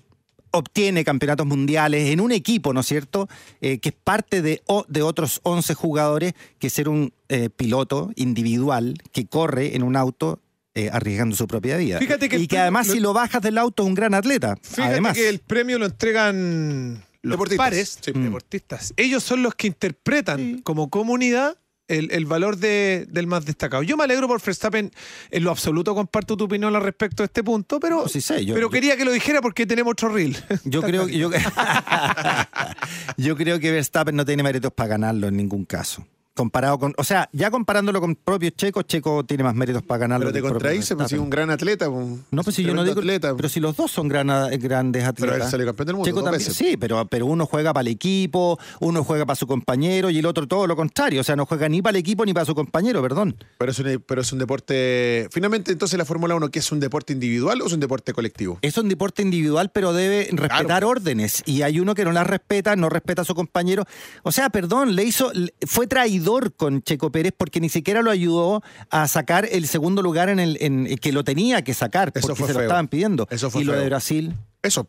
obtiene 0.53 1.05
campeonatos 1.05 1.47
mundiales 1.47 2.11
en 2.11 2.21
un 2.21 2.33
equipo, 2.33 2.73
¿no 2.73 2.81
es 2.81 2.87
cierto? 2.87 3.29
Eh, 3.61 3.79
que 3.79 3.91
es 3.91 3.95
parte 4.03 4.43
de, 4.43 4.63
o- 4.67 4.85
de 4.89 5.01
otros 5.03 5.39
11 5.45 5.75
jugadores, 5.75 6.35
que 6.59 6.71
ser 6.71 6.89
un 6.89 7.13
eh, 7.29 7.51
piloto 7.51 8.11
individual 8.17 8.95
que 9.13 9.27
corre 9.27 9.77
en 9.77 9.85
un 9.85 9.95
auto 9.95 10.41
eh, 10.75 10.91
arriesgando 10.93 11.37
su 11.37 11.47
propia 11.47 11.77
vida. 11.77 12.01
Fíjate 12.01 12.29
que 12.29 12.37
y 12.37 12.49
que 12.49 12.59
además 12.59 12.89
lo- 12.89 12.95
si 12.95 12.99
lo 12.99 13.13
bajas 13.13 13.41
del 13.43 13.59
auto 13.59 13.85
es 13.85 13.89
un 13.91 13.95
gran 13.95 14.13
atleta. 14.13 14.57
Fíjate 14.61 14.83
además. 14.91 15.15
que 15.17 15.29
el 15.29 15.39
premio 15.39 15.79
lo 15.79 15.87
entregan 15.87 17.05
los 17.23 17.33
Deportistas, 17.33 17.67
pares, 17.67 17.99
sí. 18.01 18.13
Mm. 18.15 18.25
deportistas. 18.25 18.95
Ellos 18.97 19.23
son 19.23 19.43
los 19.43 19.55
que 19.55 19.67
interpretan 19.67 20.61
como 20.63 20.89
comunidad 20.91 21.57
el, 21.89 22.11
el 22.13 22.25
valor 22.25 22.57
de- 22.57 23.07
del 23.11 23.27
más 23.27 23.45
destacado. 23.45 23.83
Yo 23.83 23.97
me 23.97 24.05
alegro 24.05 24.29
por 24.29 24.41
Verstappen, 24.41 24.93
en 25.33 25.45
lo 25.45 25.51
absoluto 25.51 25.93
comparto 25.95 26.37
tu 26.37 26.45
opinión 26.45 26.75
al 26.77 26.83
respecto 26.83 27.23
de 27.23 27.27
este 27.27 27.43
punto, 27.43 27.81
pero, 27.81 28.03
No, 28.03 28.09
sí 28.09 28.21
sé, 28.21 28.45
yo- 28.47 28.55
pero 28.55 28.69
yo- 28.69 28.71
quería 28.71 28.97
que 28.97 29.05
lo 29.05 29.11
dijera 29.11 29.43
porque 29.43 29.67
tenemos 29.67 29.91
otro 29.93 30.09
reel. 30.11 30.37
Yo 30.65 30.83
creo, 30.83 31.09
yo, 31.09 31.31
yo 33.17 33.37
creo 33.37 33.59
que 33.59 33.71
Verstappen 33.73 34.15
no 34.17 34.25
tiene 34.25 34.43
méritos 34.43 34.73
para 34.73 34.89
ganarlo 34.91 35.29
en 35.29 35.37
ningún 35.37 35.65
caso. 35.65 36.07
Comparado 36.35 36.79
con, 36.79 36.95
o 36.97 37.03
sea, 37.05 37.29
ya 37.33 37.51
comparándolo 37.51 38.01
con 38.01 38.15
propios 38.15 38.55
Checo, 38.55 38.83
Checo 38.83 39.25
tiene 39.25 39.43
más 39.43 39.55
méritos 39.55 39.83
para 39.83 39.99
ganarlo. 39.99 40.27
Pero 40.27 40.33
te 40.33 40.39
propio 40.41 40.55
contradice, 40.55 40.95
pues 40.97 41.09
si 41.09 41.17
un 41.17 41.29
gran 41.29 41.51
atleta. 41.51 41.91
pues, 41.91 42.07
No, 42.31 42.43
pues 42.45 42.55
si 42.57 42.63
yo 42.63 42.73
no 42.73 42.85
digo. 42.85 43.01
atleta. 43.01 43.35
Pero 43.37 43.49
si 43.49 43.59
los 43.59 43.77
dos 43.77 43.91
son 43.91 44.07
gran- 44.09 44.29
grandes 44.61 45.03
Pero 45.03 45.11
atletas. 45.33 45.47
él 45.47 45.51
salió 45.51 45.67
campeón 45.67 45.87
del 45.89 45.97
mundo 45.97 46.07
Checo 46.09 46.21
dos 46.21 46.25
también, 46.31 46.39
veces. 46.49 46.57
sí, 46.57 46.77
pero, 46.77 47.05
pero 47.07 47.27
uno 47.27 47.47
juega 47.47 47.75
para 47.75 47.83
el 47.83 47.89
equipo, 47.89 48.59
uno 48.79 49.03
juega 49.03 49.27
para 49.27 49.35
su 49.35 49.47
compañero 49.49 50.09
y 50.09 50.19
el 50.19 50.25
otro 50.27 50.47
todo 50.47 50.69
lo 50.69 50.77
contrario. 50.77 51.21
O 51.21 51.25
sea, 51.25 51.35
no 51.35 51.47
juega 51.47 51.69
ni 51.69 51.83
para 51.83 51.91
el 51.91 51.97
equipo 51.97 52.25
ni 52.25 52.33
para 52.33 52.47
su 52.47 52.55
compañero, 52.55 53.03
perdón. 53.03 53.37
Pero 53.59 53.73
es, 53.73 53.79
un, 53.81 54.05
pero 54.07 54.21
es 54.23 54.33
un 54.33 54.39
deporte. 54.39 55.29
Finalmente, 55.33 55.73
entonces, 55.73 55.99
la 55.99 56.05
Fórmula 56.05 56.37
1, 56.37 56.49
¿qué 56.51 56.61
es 56.61 56.71
un 56.73 56.79
deporte 56.81 57.13
individual 57.13 57.61
o 57.61 57.67
es 57.67 57.73
un 57.73 57.81
deporte 57.81 58.13
colectivo? 58.15 58.59
Es 58.63 58.79
un 58.79 58.89
deporte 58.89 59.21
individual, 59.23 59.71
pero 59.75 59.93
debe 59.93 60.29
respetar 60.31 60.65
Claro. 60.65 60.89
órdenes. 60.91 61.43
Y 61.45 61.63
hay 61.63 61.81
uno 61.81 61.95
que 61.97 62.05
no 62.05 62.13
las 62.13 62.27
respeta, 62.27 62.77
no 62.77 62.89
respeta 62.89 63.23
a 63.23 63.25
su 63.25 63.35
compañero. 63.35 63.85
O 64.23 64.31
sea, 64.31 64.49
perdón, 64.49 64.95
le 64.95 65.03
hizo, 65.05 65.33
fue 65.67 65.89
traidor 65.89 66.20
con 66.57 66.83
Checo 66.83 67.11
Pérez 67.11 67.33
porque 67.37 67.61
ni 67.61 67.69
siquiera 67.69 68.03
lo 68.03 68.11
ayudó 68.11 68.63
a 68.91 69.09
sacar 69.09 69.49
el 69.51 69.67
segundo 69.67 70.03
lugar 70.03 70.29
en 70.29 70.39
el 70.39 70.57
en, 70.61 70.97
que 70.99 71.13
lo 71.13 71.25
tenía 71.25 71.63
que 71.63 71.75
sacar, 71.75 72.13
Eso 72.15 72.29
porque 72.29 72.39
fue 72.41 72.49
se 72.49 72.55
lo 72.55 72.61
estaban 72.63 72.89
pidiendo. 72.89 73.27
Eso 73.31 73.51
fue 73.51 73.63
y 73.63 73.65
lo 73.65 73.73
feo. 73.73 73.81
de 73.83 73.87
Brasil, 73.89 74.35
Eso. 74.63 74.87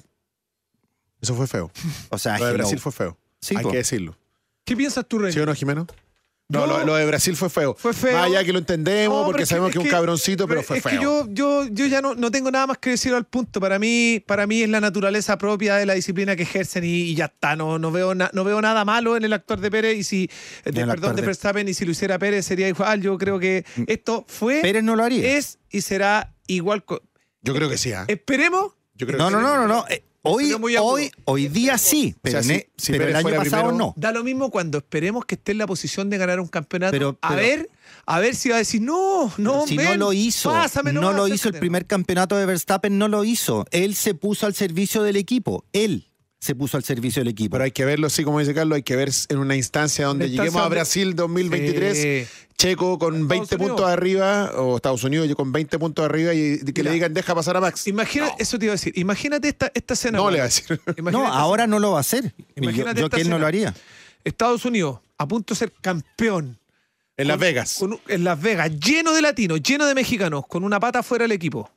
Eso 1.22 1.36
fue 1.36 1.48
feo. 1.48 1.72
o 2.10 2.18
sea, 2.18 2.38
Lo 2.40 2.46
de. 2.48 2.54
Brasil 2.54 2.80
fue 2.80 2.92
feo. 2.92 3.18
Sí, 3.40 3.56
Hay 3.56 3.64
po. 3.64 3.72
que 3.72 3.78
decirlo. 3.78 4.18
¿Qué 4.66 4.76
piensas 4.76 5.06
tú, 5.08 5.20
Rey? 5.20 5.32
¿Sí 5.34 5.40
o 5.40 5.46
no, 5.46 5.54
Jimeno? 5.54 5.88
No, 6.51 6.65
Yo- 6.67 6.79
lo, 6.79 6.86
lo 6.86 6.96
de 6.96 7.05
Brasil 7.05 7.36
fue 7.36 7.50
feo. 7.50 7.75
Fue 7.77 7.93
feo. 7.93 8.13
Más 8.13 8.25
allá 8.25 8.43
que 8.43 8.51
lo 8.51 8.60
entendemos, 8.60 9.20
No, 9.20 9.25
porque 9.25 9.38
pero 9.38 9.43
es 9.43 9.50
sabemos 9.50 9.72
que 9.72 9.77
es 9.79 9.84
un 9.86 9.89
cabroncito, 9.89 10.48
pero 10.48 10.62
fue 10.63 10.77
es 10.77 10.84
feo. 10.84 10.91
que 10.91 11.03
yo, 11.03 11.25
yo, 11.29 11.65
yo 11.72 11.86
ya 11.88 12.01
no, 12.01 12.13
no 12.15 12.29
tengo 12.31 12.51
nada 12.51 12.67
más 12.67 12.77
que 12.77 12.91
decir 12.91 13.13
al 13.13 13.25
punto. 13.25 13.60
Para 13.62 13.79
mí, 13.79 14.22
para 14.25 14.46
mí 14.48 14.62
es 14.63 14.70
la 14.70 14.81
naturaleza 14.81 15.38
propia 15.38 15.75
de 15.77 15.86
la 15.86 15.93
disciplina 15.93 16.36
que 16.36 16.43
ejercen 16.43 16.84
y, 16.84 16.88
y 16.88 17.15
ya 17.15 17.25
está. 17.25 17.55
No, 17.55 17.79
no, 17.79 17.91
veo 17.91 18.13
na- 18.15 18.29
no 18.34 18.43
veo 18.43 18.62
nada 18.62 18.84
malo 18.86 19.15
en 19.17 19.24
el 19.24 19.34
actor 19.34 19.60
de 19.60 19.72
Pérez 19.72 19.98
y 19.98 20.03
si, 20.03 20.29
eh, 20.65 20.72
de- 20.72 20.86
perdón, 20.86 21.15
de 21.15 21.22
Verstappen 21.22 21.67
y 21.67 21.74
si 21.74 21.86
lo 21.86 21.91
hiciera 21.91 22.20
Pérez 22.20 22.46
sería 22.46 22.67
igual. 22.67 23.01
Yo 23.01 23.17
creo 23.17 23.39
que 23.39 23.63
esto 23.88 24.25
fue, 24.27 24.62
Pérez 24.62 24.84
no 24.84 24.96
lo 24.96 25.03
haría. 25.03 25.38
es 25.38 25.60
y 25.70 25.81
será 25.81 26.34
igual. 26.48 26.84
Yo 27.41 27.53
creo 27.53 27.70
que 27.70 27.77
sí, 27.77 27.93
¿ah? 27.93 28.05
Esperemos. 28.08 28.74
Yo 28.96 29.08
creo 29.08 29.17
No, 29.17 29.27
que 29.29 29.31
no, 29.36 29.39
sí. 29.39 29.46
no, 29.46 29.58
no, 29.58 29.67
no. 29.67 29.86
Hoy, 30.24 30.56
muy 30.60 30.75
hoy, 30.78 31.12
hoy 31.25 31.48
día 31.48 31.78
sí, 31.80 32.16
pero, 32.22 32.40
O 32.40 32.44
sea, 32.44 32.54
en 32.54 32.60
si- 32.60 32.63
e- 32.66 32.70
si 32.78 32.92
pero 32.92 33.08
el 33.08 33.16
año 33.16 33.30
pasado 33.30 33.63
primero- 33.70 33.72
no. 33.78 33.94
Da 33.98 34.12
lo 34.12 34.24
mismo 34.24 34.51
cuando 34.51 34.78
esperemos 34.78 35.25
que 35.25 35.34
esté 35.36 35.51
en 35.54 35.58
la 35.58 35.66
posición 35.66 36.10
de 36.12 36.18
ganar 36.20 36.40
un 36.40 36.48
campeonato. 36.48 36.92
Pero- 36.92 37.18
a 37.22 37.30
pero- 37.30 37.42
ver, 37.42 37.70
a 38.06 38.20
ver 38.20 38.36
si 38.36 38.50
va 38.50 38.56
a 38.56 38.60
decir, 38.60 38.82
no, 38.84 39.34
no, 39.38 39.66
si 39.66 39.75
no 39.78 39.96
lo 39.96 40.13
hizo, 40.13 40.51
pásame 40.51 40.94
no 40.94 41.12
lo 41.12 41.25
hizo 41.28 41.34
el 41.34 41.34
acércate". 41.34 41.60
primer 41.60 41.88
campeonato 41.88 42.38
de 42.38 42.46
Verstappen, 42.46 43.00
no 43.00 43.08
lo 43.08 43.24
hizo. 43.24 43.66
Él 43.72 43.96
se 43.96 44.13
puso 44.13 44.46
al 44.46 44.54
servicio 44.54 45.01
del 45.01 45.16
equipo. 45.16 45.66
Él 45.74 46.08
se 46.40 46.54
puso 46.56 46.78
al 46.78 46.84
servicio 46.84 47.22
del 47.22 47.30
equipo. 47.30 47.54
Pero 47.54 47.63
hay 47.66 47.72
que 47.72 47.86
verlo, 47.86 48.10
sí, 48.12 48.24
como 48.24 48.40
dice 48.40 48.54
Carlos, 48.54 48.75
hay 48.75 48.84
que 48.84 48.96
ver 48.96 49.10
en 49.30 49.38
una 49.40 49.56
instancia 49.56 50.06
donde 50.06 50.25
Una 50.25 50.30
instancia 50.34 50.44
lleguemos 50.51 50.66
a 50.66 50.70
Brasil 50.70 51.16
2023, 51.16 51.98
Sí. 51.98 52.48
Checo 52.62 53.00
con 53.00 53.13
Estados 53.15 53.27
20 53.30 53.56
Unidos. 53.56 53.72
puntos 53.72 53.89
arriba, 53.91 54.51
o 54.56 54.75
Estados 54.75 55.03
Unidos 55.03 55.27
yo 55.27 55.36
con 55.36 55.51
20 55.51 55.80
puntos 55.80 56.06
arriba 56.06 56.34
y 56.34 56.60
que 56.60 56.84
le 56.84 56.91
digan 56.91 57.13
deja 57.13 57.34
pasar 57.34 57.58
a 57.58 57.62
Max. 57.62 57.88
Imagina, 57.88 58.30
eso 58.38 58.60
te 58.60 58.65
iba 58.65 58.74
a 58.74 58.75
decir. 58.75 58.94
Imagínate 58.98 59.48
esta, 59.48 59.72
esta 59.74 59.94
escena. 59.96 60.18
No 60.20 60.30
le 60.30 60.38
va 60.38 60.44
a 60.44 60.48
decir. 60.48 60.65
Imagínate 60.98 61.12
no, 61.12 61.25
ahora 61.34 61.63
escena. 61.63 61.75
no 61.75 61.80
lo 61.80 61.91
va 61.91 61.98
a 61.98 62.01
hacer. 62.01 62.34
Yo, 62.38 62.46
Imagínate 62.56 63.01
yo 63.01 63.10
que 63.10 63.22
él 63.22 63.30
no 63.30 63.39
lo 63.39 63.48
haría. 63.48 63.74
Estados 64.24 64.63
Unidos, 64.65 65.00
a 65.18 65.27
punto 65.27 65.53
de 65.53 65.58
ser 65.60 65.72
campeón. 65.82 66.60
En 67.18 67.27
Las 67.27 67.39
Vegas. 67.39 67.75
con 67.80 68.00
en 68.08 68.24
Las 68.24 68.39
Vegas, 68.41 68.72
lleno 68.80 69.12
de 69.13 69.22
latinos, 69.22 69.62
lleno 69.62 69.86
de 69.86 69.94
mexicanos, 69.94 70.46
con 70.48 70.63
una 70.63 70.80
pata 70.80 71.03
fuera 71.03 71.24
del 71.24 71.32
equipo. 71.34 71.70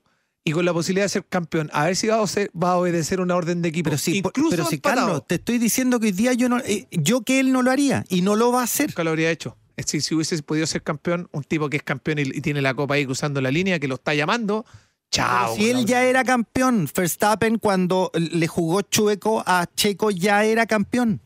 Y 0.46 0.52
con 0.52 0.64
la 0.66 0.74
posibilidad 0.74 1.06
de 1.06 1.08
ser 1.08 1.24
campeón. 1.24 1.70
A 1.72 1.86
ver 1.86 1.96
si 1.96 2.06
va 2.08 2.22
a, 2.22 2.26
ser- 2.26 2.50
va 2.50 2.72
a 2.72 2.76
obedecer 2.76 3.20
una 3.20 3.34
orden 3.34 3.62
de 3.62 3.70
equipo. 3.70 3.84
Pero 3.88 3.96
sí, 3.98 4.20
por- 4.20 4.30
Incluso 4.36 4.50
pero 4.56 4.68
empatado. 4.70 5.06
Carlos, 5.06 5.26
te 5.26 5.36
estoy 5.36 5.56
diciendo 5.58 5.98
que 5.98 6.06
hoy 6.08 6.12
día 6.12 6.34
yo 6.34 6.50
no, 6.50 6.58
eh, 6.58 6.86
yo 6.90 7.22
que 7.22 7.40
él 7.40 7.50
no 7.52 7.62
lo 7.62 7.70
haría 7.70 8.04
y 8.10 8.20
no 8.20 8.36
lo 8.36 8.52
va 8.52 8.60
a 8.60 8.64
hacer. 8.64 8.88
Nunca 8.90 9.04
lo 9.04 9.10
habría 9.10 9.30
hecho. 9.30 9.56
Es 9.76 9.86
decir, 9.86 10.02
si 10.02 10.14
hubiese 10.14 10.40
podido 10.42 10.66
ser 10.66 10.82
campeón, 10.82 11.28
un 11.32 11.42
tipo 11.44 11.68
que 11.68 11.78
es 11.78 11.82
campeón 11.82 12.18
y, 12.20 12.22
y 12.22 12.40
tiene 12.40 12.62
la 12.62 12.74
copa 12.74 12.94
ahí 12.94 13.04
cruzando 13.04 13.40
la 13.40 13.50
línea, 13.50 13.78
que 13.78 13.88
lo 13.88 13.96
está 13.96 14.14
llamando, 14.14 14.64
chao. 15.10 15.54
Si 15.56 15.68
él 15.70 15.84
ya 15.84 16.04
era 16.04 16.22
campeón, 16.24 16.88
Verstappen 16.94 17.58
cuando 17.58 18.10
le 18.14 18.46
jugó 18.46 18.82
chueco 18.82 19.42
a 19.46 19.66
Checo 19.74 20.10
ya 20.10 20.44
era 20.44 20.66
campeón. 20.66 21.20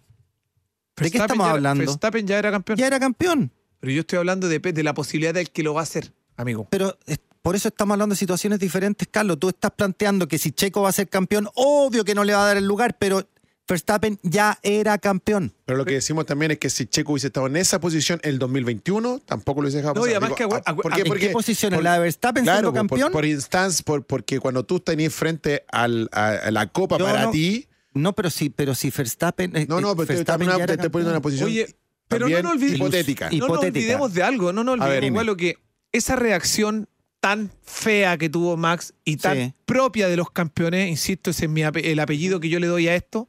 ¿De 0.96 1.10
qué 1.10 1.18
estamos 1.18 1.46
ya- 1.46 1.52
hablando? 1.52 1.84
Verstappen 1.84 2.26
ya 2.26 2.38
era 2.38 2.50
campeón. 2.50 2.78
Ya 2.78 2.86
era 2.86 2.98
campeón. 2.98 3.52
Pero 3.80 3.92
yo 3.92 4.00
estoy 4.00 4.18
hablando 4.18 4.48
de, 4.48 4.58
de 4.58 4.82
la 4.82 4.94
posibilidad 4.94 5.32
del 5.34 5.50
que 5.50 5.62
lo 5.62 5.74
va 5.74 5.80
a 5.80 5.84
hacer, 5.84 6.12
amigo. 6.36 6.66
Pero 6.70 6.98
por 7.42 7.54
eso 7.54 7.68
estamos 7.68 7.94
hablando 7.94 8.14
de 8.14 8.18
situaciones 8.18 8.58
diferentes, 8.58 9.06
Carlos. 9.08 9.38
Tú 9.38 9.50
estás 9.50 9.70
planteando 9.70 10.26
que 10.26 10.38
si 10.38 10.50
Checo 10.50 10.82
va 10.82 10.88
a 10.88 10.92
ser 10.92 11.08
campeón, 11.08 11.48
obvio 11.54 12.04
que 12.04 12.14
no 12.14 12.24
le 12.24 12.32
va 12.34 12.42
a 12.42 12.46
dar 12.46 12.56
el 12.56 12.64
lugar, 12.66 12.96
pero 12.98 13.28
Verstappen 13.68 14.18
ya 14.22 14.58
era 14.62 14.96
campeón. 14.98 15.52
Pero 15.66 15.76
lo 15.78 15.84
que 15.84 15.94
decimos 15.94 16.24
también 16.26 16.52
es 16.52 16.58
que 16.58 16.70
si 16.70 16.86
Checo 16.86 17.12
hubiese 17.12 17.26
estado 17.28 17.46
en 17.46 17.56
esa 17.56 17.80
posición 17.80 18.18
el 18.22 18.38
2021, 18.38 19.20
tampoco 19.26 19.60
lo 19.60 19.66
hubiese 19.66 19.78
dejado 19.78 19.94
No, 19.94 20.00
pasar. 20.00 20.12
y 20.12 20.16
además 20.16 20.36
que 20.36 20.46
agu- 20.46 20.62
ah, 20.64 20.72
agu- 20.74 20.82
¿por 20.82 20.92
qué? 20.92 21.00
¿en 21.00 21.06
¿En 21.06 21.10
Porque- 21.10 21.26
qué 21.28 21.32
posición? 21.32 21.72
¿En 21.74 21.76
por- 21.78 21.84
la 21.84 21.92
de 21.94 21.98
Verstappen 22.00 22.42
Claro, 22.44 22.58
siendo 22.58 22.72
campeón? 22.72 23.12
por, 23.12 23.24
instancia, 23.26 23.84
por- 23.84 24.04
porque 24.06 24.40
cuando 24.40 24.64
tú 24.64 24.80
tenías 24.80 25.12
frente 25.12 25.64
al, 25.70 26.08
a, 26.12 26.28
a 26.30 26.50
la 26.50 26.66
copa 26.68 26.96
Yo 26.98 27.04
para 27.04 27.24
no- 27.24 27.30
ti, 27.30 27.68
No, 27.94 28.14
pero 28.14 28.30
sí, 28.30 28.48
pero 28.50 28.74
si 28.74 28.90
Verstappen. 28.90 29.54
eh, 29.56 29.66
no, 29.68 29.80
no, 29.80 29.90
eh, 29.92 29.94
pero 29.96 30.06
te, 30.06 30.14
Verstappen 30.14 30.48
te, 30.48 30.76
te, 30.78 30.90
poniendo 30.90 31.10
en 31.10 31.16
una 31.16 31.20
posición 31.22 31.48
Oye, 31.48 31.74
pero 32.08 32.28
no 32.28 32.42
nos 32.42 32.52
olvidemos- 32.52 32.76
hipotética. 32.88 33.30
No 33.32 33.48
nos 33.48 33.58
olvidemos 33.58 34.14
de 34.14 34.22
algo, 34.22 34.52
no 34.52 34.64
nos 34.64 34.74
A 34.80 34.84
ver, 34.84 34.98
olvidemos, 34.98 35.02
dime. 35.04 35.14
Gualo, 35.14 35.36
que 35.36 35.56
esa 35.92 36.16
reacción 36.16 36.88
tan 37.20 37.50
fea 37.64 38.16
que 38.16 38.28
tuvo 38.30 38.56
Max 38.56 38.94
y 39.04 39.16
tan 39.16 39.36
Sí. 39.36 39.54
propia 39.66 40.08
de 40.08 40.16
los 40.16 40.30
campeones, 40.30 40.88
insisto, 40.88 41.30
ese 41.30 41.46
es 41.46 41.50
mi 41.50 41.62
ape- 41.62 41.84
el 41.90 41.98
apellido 41.98 42.38
que 42.38 42.48
yo 42.48 42.60
le 42.60 42.68
doy 42.68 42.86
a 42.88 42.94
esto, 42.94 43.28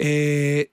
eh, 0.00 0.72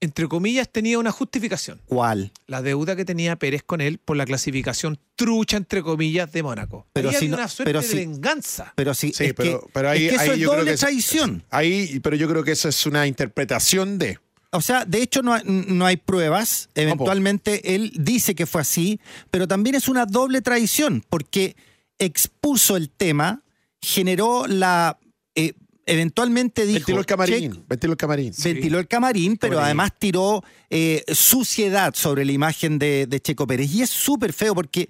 entre 0.00 0.28
comillas 0.28 0.70
tenía 0.70 0.98
una 0.98 1.10
justificación. 1.10 1.80
¿Cuál? 1.86 2.30
La 2.46 2.60
deuda 2.62 2.94
que 2.96 3.04
tenía 3.04 3.36
Pérez 3.36 3.62
con 3.64 3.80
él 3.80 3.98
por 3.98 4.16
la 4.16 4.26
clasificación 4.26 4.98
trucha, 5.16 5.56
entre 5.56 5.82
comillas, 5.82 6.30
de 6.32 6.42
Mónaco. 6.42 6.86
Pero 6.92 7.08
Ahí 7.08 7.14
si 7.14 7.16
había 7.24 7.30
no- 7.30 7.36
una 7.38 7.48
suerte 7.48 7.68
pero 7.70 7.80
de 7.80 7.88
si- 7.88 7.96
venganza. 7.96 8.72
Pero 8.76 8.92
sí, 8.94 9.12
Sí, 9.14 9.24
es, 9.24 9.34
pero, 9.34 9.60
que, 9.62 9.66
pero 9.72 9.88
ahí, 9.90 10.04
es 10.04 10.10
que 10.10 10.16
eso 10.16 10.24
ahí 10.24 10.30
es 10.30 10.36
yo 10.38 10.48
creo 10.50 10.58
doble 10.60 10.70
que 10.70 10.74
es- 10.74 10.80
traición. 10.80 11.44
ahí, 11.50 12.00
pero 12.02 12.14
yo 12.16 12.28
creo 12.28 12.44
que 12.44 12.52
eso 12.52 12.68
es 12.68 12.84
una 12.86 13.06
interpretación 13.06 13.98
de. 13.98 14.18
O 14.52 14.60
sea, 14.60 14.84
de 14.84 15.02
hecho 15.02 15.22
no 15.22 15.36
no 15.44 15.86
hay 15.86 15.96
pruebas. 15.96 16.68
Eventualmente 16.74 17.74
él 17.74 17.92
dice 17.98 18.34
que 18.34 18.46
fue 18.46 18.60
así, 18.60 19.00
pero 19.30 19.48
también 19.48 19.74
es 19.76 19.88
una 19.88 20.04
doble 20.06 20.40
traición 20.42 21.02
porque 21.08 21.56
expuso 21.98 22.76
el 22.76 22.90
tema, 22.90 23.42
generó 23.80 24.46
la... 24.46 24.98
eventualmente 25.86 26.66
dijo... 26.66 26.80
Ventiló 26.80 26.98
el 27.00 27.06
camarín. 27.06 27.52
"Checo, 27.52 27.64
Ventiló 27.68 27.92
el 27.92 27.96
camarín. 27.96 28.32
ventiló 28.42 28.78
el 28.80 28.88
camarín, 28.88 29.36
pero 29.36 29.52
Camarín. 29.54 29.64
además 29.66 29.92
tiró 29.98 30.42
eh, 30.68 31.04
suciedad 31.12 31.94
sobre 31.94 32.24
la 32.24 32.32
imagen 32.32 32.78
de, 32.78 33.06
de 33.06 33.20
Checo 33.20 33.46
Pérez. 33.46 33.72
Y 33.72 33.82
es 33.82 33.90
súper 33.90 34.32
feo 34.32 34.54
porque, 34.54 34.88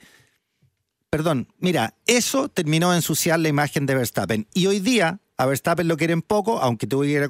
perdón, 1.10 1.48
mira, 1.58 1.94
eso 2.06 2.48
terminó 2.48 2.90
de 2.90 2.96
ensuciar 2.96 3.38
la 3.40 3.48
imagen 3.48 3.86
de 3.86 3.94
Verstappen. 3.94 4.46
Y 4.54 4.66
hoy 4.66 4.80
día 4.80 5.20
a 5.38 5.46
Verstappen 5.46 5.86
lo 5.86 5.96
quieren 5.96 6.22
poco, 6.22 6.60
aunque 6.60 6.86
tú 6.86 7.02
digas, 7.02 7.28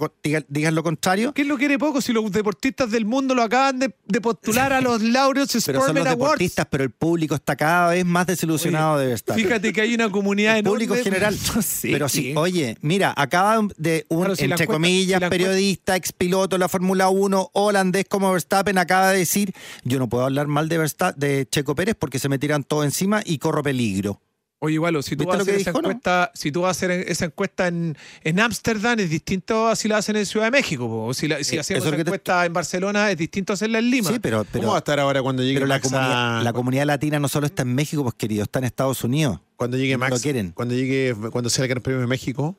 lo 0.72 0.82
contrario. 0.82 1.32
¿Quién 1.34 1.48
lo 1.48 1.56
quiere 1.58 1.78
poco 1.78 2.00
si 2.00 2.12
los 2.12 2.30
deportistas 2.30 2.90
del 2.90 3.04
mundo 3.04 3.34
lo 3.34 3.42
acaban 3.42 3.78
de, 3.80 3.94
de 4.06 4.20
postular 4.20 4.72
a 4.72 4.80
los 4.80 5.02
Laureus 5.02 5.48
Pero 5.50 5.60
son 5.60 5.74
Sportman 5.74 5.94
los 6.04 6.06
Awards? 6.12 6.18
deportistas, 6.32 6.66
pero 6.70 6.84
el 6.84 6.90
público 6.90 7.34
está 7.34 7.56
cada 7.56 7.90
vez 7.90 8.04
más 8.04 8.26
desilusionado 8.26 8.98
de 8.98 9.06
Verstappen. 9.08 9.44
Fíjate 9.44 9.72
que 9.72 9.80
hay 9.80 9.94
una 9.94 10.08
comunidad 10.10 10.56
el 10.58 10.64
público 10.64 10.94
enorme- 10.94 11.02
general. 11.04 11.36
No 11.56 11.62
sé 11.62 11.88
pero 11.90 12.08
sí, 12.08 12.22
qué. 12.32 12.36
oye, 12.36 12.76
mira, 12.80 13.12
acaba 13.16 13.66
de 13.76 14.06
un, 14.08 14.36
si 14.36 14.44
entre 14.44 14.66
comillas, 14.66 15.04
si 15.06 15.10
la 15.10 15.16
encuesta- 15.26 15.30
periodista, 15.30 15.96
expiloto 15.96 16.56
de 16.56 16.60
la 16.60 16.68
Fórmula 16.68 17.08
1, 17.08 17.50
holandés 17.54 18.04
como 18.08 18.30
Verstappen, 18.30 18.78
acaba 18.78 19.10
de 19.10 19.18
decir, 19.18 19.52
yo 19.84 19.98
no 19.98 20.08
puedo 20.08 20.24
hablar 20.24 20.46
mal 20.46 20.68
de 20.68 20.78
Verstappen, 20.78 21.18
de 21.18 21.46
Checo 21.50 21.74
Pérez 21.74 21.96
porque 21.98 22.18
se 22.18 22.28
me 22.28 22.38
tiran 22.38 22.62
todo 22.62 22.84
encima 22.84 23.20
y 23.24 23.38
corro 23.38 23.62
peligro. 23.62 24.20
Oye, 24.58 24.74
igual, 24.74 25.02
si 25.02 25.16
tú 25.16 25.24
¿Viste 25.24 25.26
vas 25.26 25.38
a 25.38 25.42
hacer 25.42 25.54
esa 25.56 25.70
dijo, 25.70 25.82
no? 25.82 25.88
encuesta, 25.90 26.30
si 26.34 26.50
tú 26.50 26.62
vas 26.62 26.68
a 26.68 26.70
hacer 26.70 26.90
esa 26.90 27.26
encuesta 27.26 27.68
en 27.68 27.94
en 28.24 28.40
Ámsterdam, 28.40 28.98
es 29.00 29.10
distinto 29.10 29.68
a 29.68 29.76
si 29.76 29.86
la 29.86 29.98
hacen 29.98 30.16
en 30.16 30.24
Ciudad 30.24 30.46
de 30.46 30.50
México. 30.50 30.88
po. 30.88 31.04
O 31.08 31.14
si, 31.14 31.28
la- 31.28 31.44
si 31.44 31.56
Eh, 31.56 31.60
hacemos 31.60 31.84
esa 31.84 31.94
te- 31.94 32.00
encuesta 32.00 32.46
en 32.46 32.52
Barcelona, 32.54 33.10
es 33.10 33.18
distinto 33.18 33.52
hacerla 33.52 33.80
en 33.80 33.90
Lima. 33.90 34.10
Sí, 34.10 34.18
pero, 34.18 34.46
¿Cómo 34.50 34.68
va 34.68 34.76
a 34.76 34.78
estar 34.78 34.98
ahora 34.98 35.20
cuando 35.22 35.42
llegue 35.42 35.56
pero 35.56 35.66
la, 35.66 35.78
comunidad, 35.80 36.38
a- 36.38 36.42
la 36.42 36.52
comunidad 36.54 36.86
latina 36.86 37.18
no 37.20 37.28
solo 37.28 37.46
está 37.46 37.62
en 37.62 37.74
México, 37.74 38.02
pues 38.02 38.14
querido, 38.14 38.44
está 38.44 38.58
en 38.60 38.64
Estados 38.64 39.04
Unidos. 39.04 39.40
cuando 39.56 39.76
llegue 39.76 39.92
no 39.92 39.98
Max? 39.98 40.12
lo 40.12 40.18
quieren. 40.20 40.52
Cuando 40.52 40.74
llegue, 40.74 41.14
cuando 41.30 41.50
sea 41.50 41.64
el 41.64 41.68
Gran 41.68 41.82
Premio 41.82 42.00
de 42.00 42.06
México. 42.06 42.56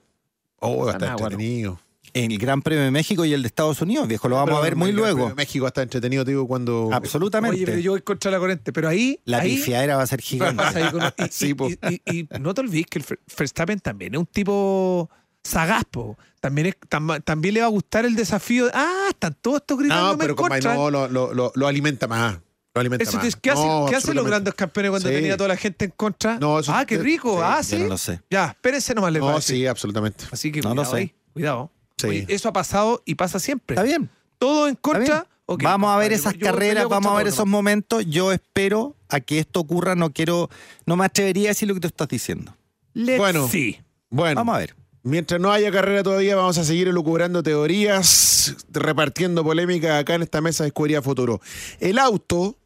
Oh, 0.60 0.86
va 0.86 0.92
a 0.92 0.94
estar 0.94 1.18
bueno. 1.20 1.80
En 2.24 2.32
el 2.32 2.38
Gran 2.38 2.62
Premio 2.62 2.84
de 2.84 2.92
México 2.92 3.26
y 3.26 3.34
el 3.34 3.42
de 3.44 3.48
Estados 3.48 3.82
Unidos, 3.82 4.08
viejo, 4.08 4.28
lo 4.28 4.36
vamos 4.36 4.50
Pero 4.50 4.58
a 4.58 4.62
ver 4.62 4.76
muy 4.76 4.90
el 4.90 4.96
Gran 4.96 5.04
Premio 5.06 5.16
luego. 5.18 5.30
de 5.30 5.36
México 5.36 5.68
estar 5.68 5.84
entretenido, 5.84 6.26
te 6.26 6.32
digo, 6.32 6.48
cuando. 6.48 6.90
Absolutamente. 6.92 7.56
Oye, 7.58 7.66
pero 7.66 7.80
yo 7.80 7.92
voy 7.92 8.02
contra 8.02 8.32
la 8.32 8.40
corriente. 8.40 8.74
Pero 8.74 8.90
ahí. 8.90 9.20
La 9.26 9.40
ahí, 9.40 9.56
pifiadera 9.58 9.98
va 9.98 10.04
a 10.04 10.08
ser 10.08 10.22
gigante. 10.22 10.64
con- 10.92 11.02
y, 11.18 11.28
Sí, 11.32 11.56
y- 11.60 11.88
y- 11.94 12.02
y- 12.06 12.20
y 12.22 12.40
no 12.40 12.54
te 12.54 12.62
olvides 12.62 12.88
que 12.88 13.00
el 13.00 13.06
Verstappen 13.38 13.80
también 13.80 14.16
es 14.16 14.20
un 14.20 14.26
tipo 14.26 15.10
sagaz, 15.44 15.84
po. 15.92 16.18
También, 16.40 16.68
es, 16.68 16.76
tam- 16.90 17.24
también 17.24 17.54
le 17.54 17.60
va 17.62 17.68
a 17.68 17.70
gustar 17.70 18.06
el 18.06 18.16
desafío. 18.16 18.66
de, 18.66 18.72
ah, 18.74 19.08
están 19.10 19.36
todos 19.42 19.58
estos 19.58 19.78
gritando 19.78 20.14
No, 20.14 20.18
pero 20.18 20.36
con 20.36 20.50
no, 20.64 20.90
lo, 20.90 21.08
lo, 21.08 21.34
lo, 21.34 21.52
lo 21.54 21.68
alimenta 21.68 22.08
más. 22.08 22.40
Lo 22.74 22.82
alimenta 22.82 23.04
Eso 23.04 23.18
más. 23.18 23.28
te- 23.34 23.40
¿Qué, 23.42 23.52
hace- 23.52 23.62
No, 23.62 23.66
hacen 23.68 23.82
los 23.86 23.94
absolutamente. 23.96 24.30
grandes 24.30 24.54
campeones 24.54 24.90
cuando 24.92 25.10
Sí. 25.10 25.16
tenía 25.16 25.38
toda 25.38 25.48
la 25.50 25.58
gente 25.58 25.86
en 25.86 25.92
contra? 25.92 26.38
No, 26.40 26.60
eso- 26.60 26.74
ah, 26.74 26.86
qué 26.86 26.98
rico. 26.98 27.36
sí, 27.38 27.42
ah, 27.44 27.58
yo 27.58 27.64
sí. 27.64 27.78
no 27.84 27.88
lo 27.90 27.98
sé. 27.98 28.22
Ya, 28.30 28.48
espérense 28.48 28.94
nomás, 28.96 29.12
les 29.14 29.22
No, 29.22 29.36
decir. 29.36 29.56
sí, 29.58 29.66
absolutamente. 29.68 30.26
Así 30.32 30.52
que 30.52 30.62
No 30.62 30.70
lo 30.70 30.76
cuidado 30.76 30.92
sé. 30.92 30.98
ahí, 30.98 31.14
cuidado. 31.34 31.72
Sí. 31.98 32.08
Oye, 32.08 32.26
eso 32.30 32.50
ha 32.50 32.54
pasado 32.54 33.02
y 33.06 33.16
pasa 33.16 33.40
siempre. 33.40 33.76
Está 33.76 33.84
bien. 33.84 34.10
Todo 34.38 34.68
en 34.68 34.76
contra, 34.76 35.28
vamos 35.48 35.90
a 35.90 35.98
ver 35.98 36.10
vale, 36.10 36.16
esas 36.16 36.34
yo 36.34 36.46
carreras, 36.46 36.88
vamos 36.88 37.12
a 37.12 37.16
ver 37.18 37.28
esos 37.28 37.48
momentos. 37.48 38.06
Yo 38.06 38.32
espero 38.32 38.96
a 39.10 39.20
que 39.20 39.40
esto 39.40 39.60
ocurra. 39.62 39.96
No 39.96 40.12
quiero, 40.14 40.50
no 40.86 40.96
me 40.96 41.06
atrevería 41.06 41.50
a 41.50 41.52
decir 41.52 41.68
lo 41.68 41.74
que 41.74 41.80
tú 41.80 41.88
estás 41.88 42.08
diciendo. 42.08 42.56
Let's 42.94 43.18
Bueno. 43.18 43.48
see. 43.48 43.80
Bueno, 44.10 44.40
Vamos 44.40 44.56
a 44.56 44.60
ver. 44.60 44.76
mientras 45.04 45.42
no 45.42 45.52
haya 45.52 45.72
carrera 45.72 46.02
todavía, 46.04 46.36
vamos 46.36 46.58
a 46.58 46.64
seguir 46.64 46.88
elucubrando 46.88 47.42
teorías, 47.44 48.56
repartiendo 48.72 49.44
polémica 49.44 49.98
acá 49.98 50.16
en 50.16 50.22
esta 50.22 50.40
mesa 50.40 50.64
de 50.64 50.68
Escudería 50.70 51.02
Futuro. 51.02 51.42
El 51.80 51.98
auto, 52.00 52.58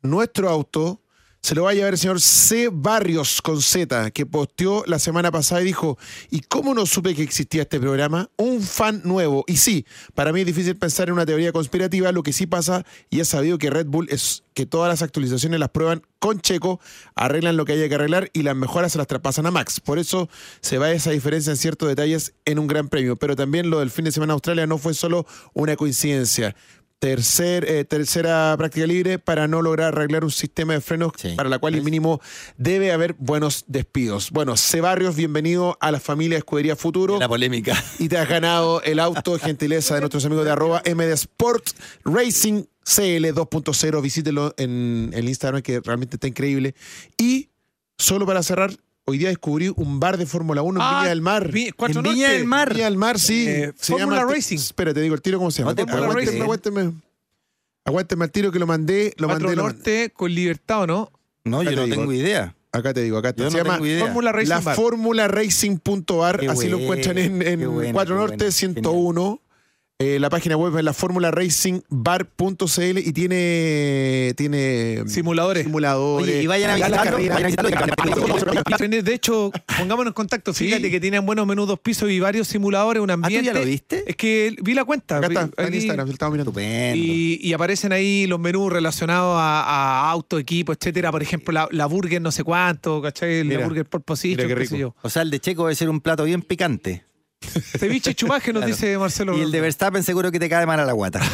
nuestro 0.00 0.48
auto, 0.48 1.00
se 1.46 1.54
lo 1.54 1.62
va 1.62 1.70
a 1.70 1.74
llevar 1.74 1.92
el 1.92 1.98
señor 1.98 2.20
C. 2.20 2.70
Barrios 2.72 3.40
con 3.40 3.62
Z, 3.62 4.10
que 4.10 4.26
posteó 4.26 4.82
la 4.88 4.98
semana 4.98 5.30
pasada 5.30 5.62
y 5.62 5.66
dijo, 5.66 5.96
¿y 6.28 6.40
cómo 6.40 6.74
no 6.74 6.86
supe 6.86 7.14
que 7.14 7.22
existía 7.22 7.62
este 7.62 7.78
programa? 7.78 8.28
Un 8.34 8.60
fan 8.60 9.00
nuevo. 9.04 9.44
Y 9.46 9.58
sí, 9.58 9.86
para 10.16 10.32
mí 10.32 10.40
es 10.40 10.46
difícil 10.46 10.74
pensar 10.74 11.06
en 11.06 11.14
una 11.14 11.24
teoría 11.24 11.52
conspirativa, 11.52 12.10
lo 12.10 12.24
que 12.24 12.32
sí 12.32 12.46
pasa, 12.46 12.84
y 13.10 13.20
es 13.20 13.28
sabido 13.28 13.58
que 13.58 13.70
Red 13.70 13.86
Bull 13.86 14.08
es 14.10 14.42
que 14.54 14.66
todas 14.66 14.88
las 14.88 15.02
actualizaciones 15.02 15.60
las 15.60 15.68
prueban 15.68 16.02
con 16.18 16.40
Checo, 16.40 16.80
arreglan 17.14 17.56
lo 17.56 17.66
que 17.66 17.74
haya 17.74 17.88
que 17.88 17.94
arreglar 17.94 18.30
y 18.32 18.42
las 18.42 18.56
mejoras 18.56 18.90
se 18.90 18.98
las 18.98 19.06
traspasan 19.06 19.46
a 19.46 19.50
Max. 19.50 19.80
Por 19.80 19.98
eso 19.98 20.28
se 20.62 20.78
va 20.78 20.90
esa 20.90 21.10
diferencia 21.10 21.50
en 21.50 21.58
ciertos 21.58 21.88
detalles 21.88 22.32
en 22.46 22.58
un 22.58 22.66
gran 22.66 22.88
premio. 22.88 23.16
Pero 23.16 23.36
también 23.36 23.68
lo 23.68 23.80
del 23.80 23.90
fin 23.90 24.06
de 24.06 24.12
semana 24.12 24.32
Australia 24.32 24.66
no 24.66 24.78
fue 24.78 24.94
solo 24.94 25.26
una 25.52 25.76
coincidencia. 25.76 26.56
Tercer, 26.98 27.66
eh, 27.68 27.84
tercera 27.84 28.54
práctica 28.56 28.86
libre 28.86 29.18
para 29.18 29.46
no 29.46 29.60
lograr 29.60 29.88
arreglar 29.88 30.24
un 30.24 30.30
sistema 30.30 30.72
de 30.72 30.80
frenos 30.80 31.12
Sí. 31.16 31.34
para 31.36 31.50
la 31.50 31.58
cual 31.58 31.74
el 31.74 31.82
mínimo 31.82 32.22
debe 32.56 32.90
haber 32.90 33.14
buenos 33.18 33.64
despidos. 33.68 34.30
Bueno, 34.30 34.56
C. 34.56 34.80
Barrios, 34.80 35.14
bienvenido 35.14 35.76
a 35.82 35.90
la 35.92 36.00
familia 36.00 36.38
Escudería 36.38 36.74
Futuro. 36.74 37.18
La 37.18 37.28
polémica. 37.28 37.76
Y 37.98 38.08
te 38.08 38.16
has 38.16 38.26
ganado 38.26 38.80
el 38.80 38.98
auto, 38.98 39.38
gentileza 39.38 39.94
de 39.94 40.00
nuestros 40.00 40.24
amigos 40.24 40.46
de 40.46 40.52
arroba 40.52 40.82
MD 40.86 41.12
Sport 41.12 41.68
Racing 42.06 42.64
CL 42.82 43.26
2.0. 43.34 44.00
Visítelo 44.00 44.54
en 44.56 45.10
el 45.12 45.28
Instagram 45.28 45.60
que 45.60 45.80
realmente 45.80 46.16
está 46.16 46.28
increíble. 46.28 46.74
Y 47.18 47.50
solo 47.98 48.24
para 48.24 48.42
cerrar, 48.42 48.72
hoy 49.08 49.18
día 49.18 49.28
descubrí 49.28 49.72
un 49.74 50.00
bar 50.00 50.16
de 50.18 50.26
Fórmula 50.26 50.62
1 50.62 50.80
en 50.80 50.86
Ah, 50.86 50.98
Viña 51.00 51.08
del 51.10 51.20
Mar. 51.22 51.50
Vi- 51.52 51.70
Cuatro 51.72 52.00
En 52.00 52.04
Viña 52.04 52.26
Norte. 52.26 52.38
del 52.38 52.46
Mar. 52.46 52.72
Viña 52.74 52.84
del 52.86 52.96
Mar, 52.96 53.18
sí. 53.20 53.46
Eh, 53.48 53.72
se 53.76 53.92
Fórmula 53.92 54.18
llama- 54.20 54.32
Racing. 54.34 54.56
Espera, 54.56 54.92
te 54.92 55.00
digo 55.00 55.14
el 55.14 55.22
tiro 55.22 55.38
cómo 55.38 55.50
se 55.50 55.62
llama. 55.62 55.74
Te 55.74 55.82
aguánteme, 55.82 56.40
aguánteme. 56.42 56.92
Aguánteme 57.84 58.24
al 58.24 58.30
tiro 58.32 58.50
que 58.50 58.58
lo 58.58 58.66
mandé. 58.66 59.14
Lo 59.16 59.28
Cuatro 59.28 59.46
mandé 59.48 59.56
lo 59.56 59.62
mandé. 59.64 59.78
Norte 59.78 60.10
con 60.12 60.34
libertad, 60.34 60.82
¿o 60.82 60.86
no? 60.88 61.12
No, 61.44 61.60
Acá 61.60 61.70
yo 61.70 61.70
te 61.70 61.76
no 61.76 61.84
digo. 61.84 61.96
tengo 61.98 62.12
idea. 62.12 62.56
Acá 62.72 62.92
te 62.92 63.02
digo, 63.02 63.16
acá 63.18 63.28
está. 63.30 63.44
Yo 63.44 63.50
se 63.52 63.58
no 63.58 63.64
llama 63.64 63.86
idea. 63.86 64.04
Fórmula 64.06 64.32
Racing 64.32 64.48
la. 64.50 64.60
Fórmula 64.74 65.28
Racing.ar, 65.28 66.40
Qué 66.40 66.48
así 66.48 66.68
lo 66.68 66.78
encuentran 66.80 67.16
en, 67.18 67.42
en 67.42 67.60
qué 67.60 67.66
bueno, 67.66 67.92
4 67.94 68.14
qué 68.14 68.18
Norte 68.20 68.36
bueno, 68.36 68.52
101. 68.52 69.40
Eh, 69.98 70.18
la 70.20 70.28
página 70.28 70.58
web 70.58 70.76
es 70.76 70.84
la 70.84 70.92
Fórmula 70.92 71.30
Racing 71.30 71.80
Bar.cl 71.88 72.98
y 72.98 73.12
tiene, 73.14 74.34
tiene 74.36 75.04
Simuladores. 75.06 75.62
simuladores. 75.64 76.28
Oye, 76.28 76.42
y 76.42 76.46
vayan 76.46 76.70
a 76.72 76.74
visitarlo. 76.74 77.16
De 79.02 79.14
hecho, 79.14 79.50
pongámonos 79.78 80.10
en 80.10 80.14
contacto. 80.14 80.52
Sí. 80.52 80.66
Fíjate 80.66 80.90
que 80.90 81.00
tienen 81.00 81.24
buenos 81.24 81.46
menús 81.46 81.66
dos 81.66 81.80
pisos 81.80 82.10
y 82.10 82.20
varios 82.20 82.46
simuladores, 82.46 83.02
un 83.02 83.10
¿Ah, 83.10 83.14
tú 83.14 83.24
ambiente. 83.24 83.46
ya 83.46 83.54
lo 83.54 83.64
viste? 83.64 84.04
Es 84.06 84.16
que 84.16 84.54
vi 84.62 84.74
la 84.74 84.84
cuenta. 84.84 85.16
Acá 85.16 85.28
está, 85.28 85.48
en 85.66 85.74
Instagram, 85.74 86.10
estamos 86.10 86.32
mirando. 86.32 86.52
Y, 86.60 87.40
y 87.42 87.52
aparecen 87.54 87.92
ahí 87.92 88.26
los 88.26 88.38
menús 88.38 88.70
relacionados 88.70 89.38
a, 89.38 89.62
a 89.62 90.10
auto, 90.10 90.38
equipo, 90.38 90.74
etcétera. 90.74 91.10
Por 91.10 91.22
ejemplo, 91.22 91.52
la, 91.54 91.68
la 91.70 91.86
burger 91.86 92.20
no 92.20 92.32
sé 92.32 92.44
cuánto, 92.44 93.00
¿cachai? 93.00 93.44
Mira, 93.44 93.60
la 93.60 93.66
burger 93.66 93.86
por 93.86 94.04
qué 94.04 94.54
rico. 94.54 94.76
yo. 94.76 94.94
O 95.00 95.08
sea, 95.08 95.22
el 95.22 95.30
de 95.30 95.40
Checo 95.40 95.64
debe 95.64 95.74
ser 95.74 95.88
un 95.88 96.02
plato 96.02 96.24
bien 96.24 96.42
picante. 96.42 97.04
Ceviche 97.78 98.14
chumaje 98.14 98.52
nos 98.52 98.60
Claro. 98.62 98.74
dice 98.76 98.98
Marcelo. 98.98 99.36
Y 99.36 99.42
el 99.42 99.50
de 99.52 99.60
Verstappen 99.60 100.02
seguro 100.02 100.30
que 100.32 100.38
te 100.38 100.48
cae 100.48 100.66
mal 100.66 100.80
a 100.80 100.84
la 100.84 100.92
guata. 100.92 101.20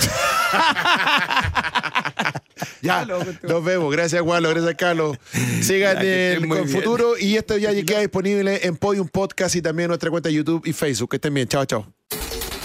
Ya, 2.81 3.07
cuento. 3.07 3.47
nos 3.47 3.65
vemos. 3.65 3.93
Gracias, 3.93 4.21
Gualo. 4.23 4.49
Gracias, 4.51 4.75
Carlos. 4.77 5.17
Sigan 5.63 5.97
con 5.97 6.05
bien. 6.05 6.69
futuro 6.69 7.17
y 7.19 7.37
esto 7.37 7.57
ya 7.57 7.71
queda 7.85 8.01
disponible 8.01 8.61
en 8.67 8.77
Podium 8.77 9.09
Podcast 9.09 9.55
y 9.57 9.63
también 9.63 9.85
en 9.85 9.89
nuestra 9.91 10.11
cuenta 10.11 10.29
de 10.29 10.35
YouTube 10.35 10.63
y 10.67 10.73
Facebook. 10.73 11.11
Que 11.11 11.17
estén 11.17 11.33
bien. 11.35 11.47
Chao, 11.49 11.65
chao. 11.65 11.87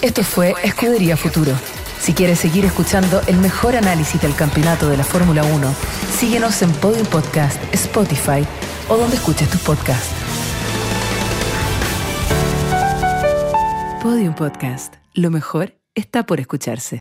Esto 0.01 0.23
fue 0.23 0.55
Escudería 0.63 1.17
Futuro. 1.17 1.53
Si 2.01 2.13
quieres 2.13 2.39
seguir 2.39 2.65
escuchando 2.65 3.21
el 3.27 3.37
mejor 3.37 3.75
análisis 3.75 4.19
del 4.21 4.35
campeonato 4.35 4.89
de 4.89 4.97
la 4.97 5.03
Fórmula 5.03 5.43
1, 5.43 5.75
síguenos 6.19 6.61
en 6.61 6.71
Podium 6.73 7.05
Podcast, 7.07 7.57
Spotify 7.73 8.45
o 8.89 8.97
donde 8.97 9.15
escuches 9.17 9.49
tus 9.49 9.61
podcasts. 9.61 10.09
Podium 14.07 14.35
Podcast. 14.35 14.93
Lo 15.13 15.29
mejor 15.29 15.73
está 15.93 16.25
por 16.25 16.39
escucharse. 16.39 16.95